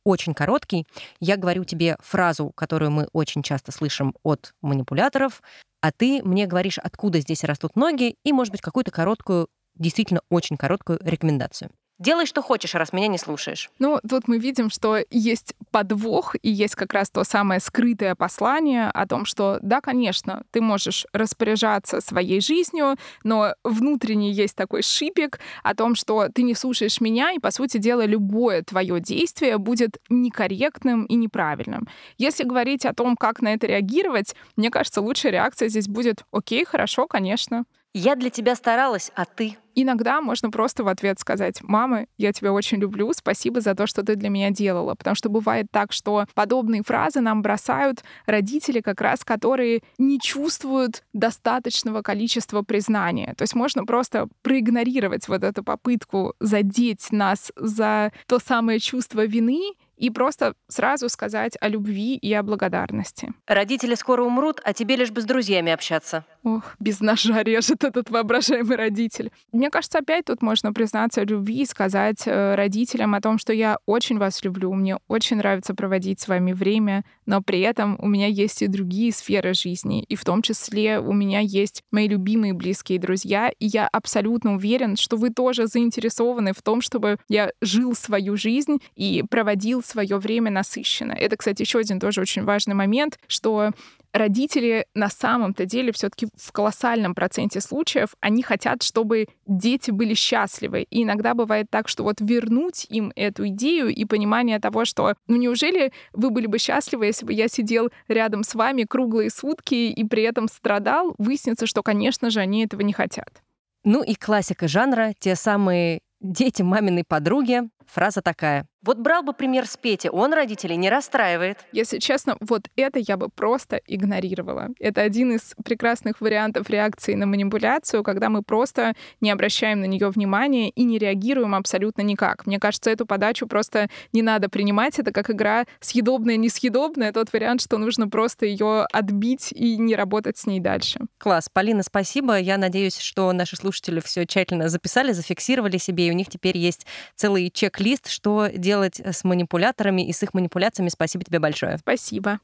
очень 0.07 0.33
короткий. 0.33 0.87
Я 1.19 1.37
говорю 1.37 1.65
тебе 1.65 1.97
фразу, 1.99 2.51
которую 2.55 2.91
мы 2.91 3.07
очень 3.11 3.43
часто 3.43 3.71
слышим 3.71 4.15
от 4.23 4.53
манипуляторов, 4.61 5.41
а 5.81 5.91
ты 5.91 6.23
мне 6.23 6.47
говоришь, 6.47 6.79
откуда 6.79 7.19
здесь 7.19 7.43
растут 7.43 7.75
ноги, 7.75 8.15
и, 8.23 8.33
может 8.33 8.51
быть, 8.51 8.61
какую-то 8.61 8.91
короткую, 8.91 9.47
действительно 9.77 10.21
очень 10.29 10.57
короткую 10.57 10.99
рекомендацию. 11.01 11.71
Делай, 11.99 12.27
что 12.27 12.43
хочешь, 12.43 12.75
раз 12.75 12.93
меня 12.93 13.07
не 13.07 13.17
слушаешь. 13.17 13.71
Ну, 13.79 13.99
тут 14.07 14.27
мы 14.27 14.37
видим, 14.37 14.69
что 14.69 14.99
есть 15.09 15.55
подвох, 15.71 16.35
и 16.43 16.49
есть 16.49 16.75
как 16.75 16.93
раз 16.93 17.09
то 17.09 17.23
самое 17.23 17.59
скрытое 17.59 18.13
послание 18.13 18.91
о 18.91 19.07
том, 19.07 19.25
что, 19.25 19.57
да, 19.63 19.81
конечно, 19.81 20.43
ты 20.51 20.61
можешь 20.61 21.07
распоряжаться 21.11 21.99
своей 21.99 22.39
жизнью, 22.39 22.97
но 23.23 23.55
внутренне 23.63 24.31
есть 24.31 24.55
такой 24.55 24.83
шипик 24.83 25.39
о 25.63 25.73
том, 25.73 25.95
что 25.95 26.27
ты 26.29 26.43
не 26.43 26.53
слушаешь 26.53 27.01
меня, 27.01 27.31
и, 27.31 27.39
по 27.39 27.49
сути 27.49 27.77
дела, 27.77 28.05
любое 28.05 28.61
твое 28.61 28.99
действие 28.99 29.57
будет 29.57 29.97
некорректным 30.07 31.05
и 31.05 31.15
неправильным. 31.15 31.87
Если 32.19 32.43
говорить 32.43 32.85
о 32.85 32.93
том, 32.93 33.17
как 33.17 33.41
на 33.41 33.55
это 33.55 33.65
реагировать, 33.65 34.35
мне 34.55 34.69
кажется, 34.69 35.01
лучшая 35.01 35.31
реакция 35.31 35.67
здесь 35.67 35.87
будет 35.87 36.25
«Окей, 36.31 36.63
хорошо, 36.63 37.07
конечно». 37.07 37.65
Я 37.99 38.15
для 38.15 38.29
тебя 38.29 38.53
старалась, 38.53 39.11
а 39.15 39.25
ты? 39.25 39.57
Иногда 39.73 40.21
можно 40.21 40.51
просто 40.51 40.83
в 40.83 40.87
ответ 40.87 41.19
сказать, 41.19 41.63
мама, 41.63 42.05
я 42.19 42.31
тебя 42.31 42.53
очень 42.53 42.77
люблю, 42.77 43.11
спасибо 43.13 43.59
за 43.59 43.73
то, 43.73 43.87
что 43.87 44.03
ты 44.03 44.15
для 44.15 44.29
меня 44.29 44.51
делала. 44.51 44.93
Потому 44.93 45.15
что 45.15 45.29
бывает 45.29 45.65
так, 45.71 45.91
что 45.91 46.27
подобные 46.35 46.83
фразы 46.83 47.21
нам 47.21 47.41
бросают 47.41 48.03
родители, 48.27 48.81
как 48.81 49.01
раз 49.01 49.23
которые 49.23 49.81
не 49.97 50.19
чувствуют 50.19 51.03
достаточного 51.13 52.03
количества 52.03 52.61
признания. 52.61 53.33
То 53.35 53.41
есть 53.41 53.55
можно 53.55 53.83
просто 53.83 54.27
проигнорировать 54.43 55.27
вот 55.27 55.43
эту 55.43 55.63
попытку 55.63 56.35
задеть 56.39 57.11
нас 57.11 57.51
за 57.55 58.11
то 58.27 58.37
самое 58.37 58.79
чувство 58.79 59.25
вины 59.25 59.73
и 59.97 60.09
просто 60.09 60.53
сразу 60.67 61.09
сказать 61.09 61.57
о 61.59 61.67
любви 61.67 62.15
и 62.15 62.31
о 62.33 62.43
благодарности. 62.43 63.33
Родители 63.47 63.95
скоро 63.95 64.23
умрут, 64.23 64.61
а 64.63 64.73
тебе 64.73 64.95
лишь 64.95 65.11
бы 65.11 65.21
с 65.21 65.25
друзьями 65.25 65.71
общаться. 65.71 66.23
Ох, 66.43 66.75
без 66.79 67.01
ножа 67.01 67.43
режет 67.43 67.83
этот 67.83 68.09
воображаемый 68.09 68.77
родитель. 68.77 69.31
Мне 69.51 69.69
кажется, 69.69 69.99
опять 69.99 70.25
тут 70.25 70.41
можно 70.41 70.71
признаться 70.71 71.23
любви 71.23 71.63
и 71.63 71.65
сказать 71.65 72.23
э, 72.25 72.55
родителям 72.55 73.15
о 73.15 73.21
том, 73.21 73.37
что 73.37 73.53
я 73.53 73.79
очень 73.85 74.17
вас 74.17 74.43
люблю, 74.43 74.73
мне 74.73 74.97
очень 75.07 75.37
нравится 75.37 75.73
проводить 75.73 76.19
с 76.21 76.27
вами 76.27 76.53
время, 76.53 77.03
но 77.25 77.41
при 77.41 77.59
этом 77.61 77.97
у 77.99 78.07
меня 78.07 78.27
есть 78.27 78.61
и 78.61 78.67
другие 78.67 79.11
сферы 79.11 79.53
жизни, 79.53 80.03
и 80.03 80.15
в 80.15 80.23
том 80.23 80.41
числе 80.41 80.99
у 80.99 81.13
меня 81.13 81.39
есть 81.39 81.83
мои 81.91 82.07
любимые 82.07 82.53
близкие 82.53 82.99
друзья, 82.99 83.51
и 83.59 83.65
я 83.65 83.87
абсолютно 83.87 84.55
уверен, 84.55 84.95
что 84.95 85.17
вы 85.17 85.31
тоже 85.31 85.67
заинтересованы 85.67 86.53
в 86.53 86.61
том, 86.61 86.81
чтобы 86.81 87.17
я 87.27 87.51
жил 87.61 87.95
свою 87.95 88.37
жизнь 88.37 88.77
и 88.95 89.23
проводил 89.29 89.81
свое 89.87 90.17
время 90.17 90.51
насыщенно. 90.51 91.13
Это, 91.13 91.37
кстати, 91.37 91.61
еще 91.61 91.79
один 91.79 91.99
тоже 91.99 92.21
очень 92.21 92.43
важный 92.43 92.75
момент, 92.75 93.17
что 93.27 93.71
родители 94.13 94.85
на 94.93 95.09
самом-то 95.09 95.65
деле 95.65 95.91
все-таки 95.91 96.27
в 96.35 96.51
колоссальном 96.51 97.13
проценте 97.13 97.61
случаев 97.61 98.15
они 98.19 98.43
хотят, 98.43 98.83
чтобы 98.83 99.27
дети 99.45 99.91
были 99.91 100.13
счастливы. 100.13 100.83
И 100.89 101.03
иногда 101.03 101.33
бывает 101.33 101.67
так, 101.69 101.87
что 101.87 102.03
вот 102.03 102.17
вернуть 102.19 102.85
им 102.89 103.11
эту 103.15 103.47
идею 103.49 103.89
и 103.89 104.05
понимание 104.05 104.59
того, 104.59 104.85
что 104.85 105.13
ну 105.27 105.37
неужели 105.37 105.91
вы 106.13 106.29
были 106.29 106.47
бы 106.47 106.57
счастливы, 106.57 107.05
если 107.05 107.25
бы 107.25 107.33
я 107.33 107.47
сидел 107.47 107.89
рядом 108.07 108.43
с 108.43 108.55
вами 108.55 108.83
круглые 108.83 109.29
сутки 109.29 109.75
и 109.75 110.03
при 110.03 110.23
этом 110.23 110.47
страдал, 110.47 111.13
выяснится, 111.17 111.67
что, 111.67 111.83
конечно 111.83 112.29
же, 112.29 112.39
они 112.39 112.65
этого 112.65 112.81
не 112.81 112.93
хотят. 112.93 113.41
Ну 113.83 114.03
и 114.03 114.15
классика 114.15 114.67
жанра, 114.67 115.13
те 115.19 115.35
самые 115.35 116.01
дети 116.19 116.61
маминой 116.61 117.03
подруги. 117.07 117.69
Фраза 117.87 118.21
такая. 118.21 118.65
Вот 118.83 118.99
брал 118.99 119.21
бы 119.21 119.33
пример 119.33 119.65
с 119.65 119.75
Пети, 119.75 120.09
он 120.09 120.33
родителей 120.33 120.77
не 120.77 120.89
расстраивает. 120.89 121.57
Если 121.73 121.97
честно, 121.99 122.37
вот 122.39 122.69
это 122.77 122.99
я 122.99 123.17
бы 123.17 123.27
просто 123.27 123.81
игнорировала. 123.85 124.69
Это 124.79 125.01
один 125.01 125.33
из 125.33 125.55
прекрасных 125.65 126.21
вариантов 126.21 126.69
реакции 126.69 127.15
на 127.15 127.25
манипуляцию, 127.25 128.03
когда 128.03 128.29
мы 128.29 128.43
просто 128.43 128.93
не 129.19 129.29
обращаем 129.29 129.81
на 129.81 129.85
нее 129.85 130.09
внимания 130.09 130.69
и 130.69 130.85
не 130.85 130.99
реагируем 130.99 131.53
абсолютно 131.55 132.01
никак. 132.01 132.45
Мне 132.45 132.59
кажется, 132.59 132.89
эту 132.89 133.05
подачу 133.05 133.45
просто 133.45 133.89
не 134.13 134.21
надо 134.21 134.47
принимать. 134.47 134.99
Это 134.99 135.11
как 135.11 135.29
игра 135.31 135.65
съедобная-несъедобная. 135.81 137.11
Тот 137.11 137.33
вариант, 137.33 137.61
что 137.61 137.77
нужно 137.77 138.07
просто 138.07 138.45
ее 138.45 138.85
отбить 138.93 139.51
и 139.51 139.77
не 139.77 139.95
работать 139.95 140.37
с 140.37 140.45
ней 140.45 140.61
дальше. 140.61 141.01
Класс. 141.17 141.49
Полина, 141.51 141.83
спасибо. 141.83 142.39
Я 142.39 142.57
надеюсь, 142.57 142.99
что 142.99 143.33
наши 143.33 143.57
слушатели 143.57 143.99
все 143.99 144.25
тщательно 144.25 144.69
записали, 144.69 145.11
зафиксировали 145.11 145.77
себе, 145.77 146.07
и 146.07 146.11
у 146.11 146.13
них 146.13 146.29
теперь 146.29 146.57
есть 146.57 146.85
целый 147.15 147.49
чек-лист, 147.77 148.09
что 148.09 148.47
делать 148.47 148.99
с 148.99 149.23
манипуляторами 149.23 150.07
и 150.07 150.11
с 150.11 150.23
их 150.23 150.33
манипуляциями. 150.33 150.89
Спасибо 150.89 151.23
тебе 151.23 151.39
большое. 151.39 151.77
Спасибо. 151.77 152.39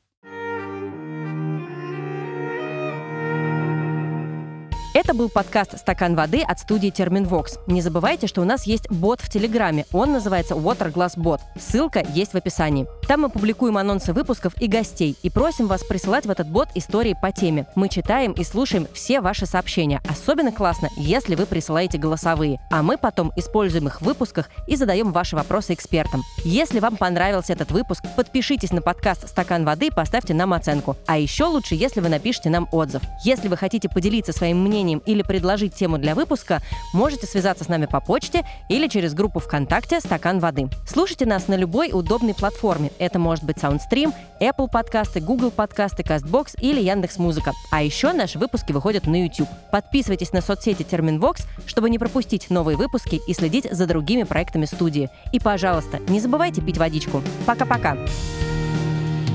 Это 5.14 5.20
был 5.20 5.30
подкаст 5.30 5.78
«Стакан 5.78 6.16
воды» 6.16 6.42
от 6.42 6.58
студии 6.58 6.90
Терминвокс. 6.90 7.60
Не 7.68 7.84
забывайте, 7.84 8.26
что 8.26 8.42
у 8.42 8.46
нас 8.46 8.66
есть 8.66 8.90
бот 8.90 9.22
в 9.22 9.30
Телеграме. 9.30 9.86
Он 9.92 10.12
называется 10.12 10.56
Waterglass 10.56 11.16
Bot. 11.18 11.40
Ссылка 11.56 12.04
есть 12.16 12.34
в 12.34 12.36
описании. 12.36 12.88
Там 13.08 13.22
мы 13.22 13.30
публикуем 13.30 13.78
анонсы 13.78 14.12
выпусков 14.12 14.60
и 14.60 14.66
гостей 14.66 15.16
и 15.22 15.30
просим 15.30 15.68
вас 15.68 15.84
присылать 15.84 16.26
в 16.26 16.32
этот 16.32 16.48
бот 16.50 16.70
истории 16.74 17.16
по 17.22 17.32
теме. 17.32 17.68
Мы 17.76 17.90
читаем 17.90 18.32
и 18.32 18.44
слушаем 18.44 18.88
все 18.92 19.22
ваши 19.22 19.46
сообщения. 19.46 20.02
Особенно 20.10 20.52
классно, 20.52 20.90
если 20.98 21.36
вы 21.36 21.46
присылаете 21.46 22.00
голосовые. 22.00 22.60
А 22.72 22.82
мы 22.82 22.98
потом 22.98 23.32
используем 23.36 23.90
их 23.90 24.02
в 24.02 24.06
выпусках 24.06 24.50
и 24.68 24.76
задаем 24.76 25.12
ваши 25.12 25.36
вопросы 25.36 25.76
экспертам. 25.76 26.24
Если 26.44 26.80
вам 26.80 26.98
понравился 26.98 27.54
этот 27.54 27.70
выпуск, 27.70 28.04
подпишитесь 28.16 28.72
на 28.72 28.82
подкаст 28.82 29.30
«Стакан 29.30 29.64
воды» 29.64 29.88
и 29.88 29.92
поставьте 29.92 30.34
нам 30.34 30.54
оценку. 30.54 30.98
А 31.06 31.20
еще 31.20 31.44
лучше, 31.44 31.76
если 31.76 32.02
вы 32.02 32.10
напишите 32.10 32.50
нам 32.50 32.68
отзыв. 32.72 33.04
Если 33.24 33.48
вы 33.48 33.58
хотите 33.58 33.90
поделиться 33.90 34.34
своим 34.34 34.64
мнением 34.64 35.03
или 35.06 35.22
предложить 35.22 35.76
тему 35.76 35.98
для 35.98 36.16
выпуска, 36.16 36.62
можете 36.94 37.28
связаться 37.28 37.64
с 37.64 37.68
нами 37.68 37.86
по 37.86 38.00
почте 38.00 38.46
или 38.70 38.88
через 38.88 39.14
группу 39.14 39.40
ВКонтакте 39.40 40.00
«Стакан 40.00 40.40
воды». 40.40 40.70
Слушайте 40.88 41.26
нас 41.26 41.48
на 41.48 41.56
любой 41.56 41.92
удобной 41.94 42.34
платформе. 42.34 42.92
Это 43.00 43.20
может 43.20 43.44
быть 43.44 43.58
SoundStream, 43.58 44.14
Apple 44.40 44.70
подкасты, 44.72 45.20
Google 45.20 45.52
подкасты, 45.52 46.04
CastBox 46.04 46.60
или 46.62 46.82
Яндекс 46.82 47.18
Музыка. 47.18 47.54
А 47.72 47.82
еще 47.82 48.14
наши 48.14 48.40
выпуски 48.40 48.72
выходят 48.72 49.08
на 49.08 49.24
YouTube. 49.24 49.50
Подписывайтесь 49.72 50.34
на 50.34 50.42
соцсети 50.42 50.84
Терминвокс, 50.84 51.46
чтобы 51.66 51.90
не 51.90 52.00
пропустить 52.00 52.50
новые 52.50 52.78
выпуски 52.78 53.20
и 53.28 53.34
следить 53.34 53.68
за 53.72 53.86
другими 53.88 54.24
проектами 54.24 54.66
студии. 54.66 55.10
И, 55.32 55.40
пожалуйста, 55.40 56.00
не 56.08 56.20
забывайте 56.20 56.62
пить 56.62 56.78
водичку. 56.78 57.22
Пока-пока! 57.46 57.98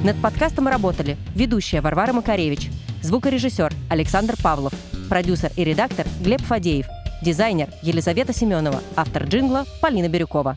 Над 0.04 0.20
подкастом 0.22 0.68
работали 0.68 1.16
ведущая 1.34 1.80
Варвара 1.80 2.12
Макаревич, 2.12 2.70
звукорежиссер 3.02 3.72
Александр 3.90 4.36
Павлов, 4.42 4.72
продюсер 5.09 5.50
и 5.56 5.64
редактор 5.64 6.06
Глеб 6.20 6.42
Фадеев, 6.42 6.86
дизайнер 7.22 7.68
Елизавета 7.82 8.32
Семенова, 8.32 8.80
автор 8.96 9.24
джингла 9.24 9.64
Полина 9.80 10.09
Бирюкова. 10.09 10.56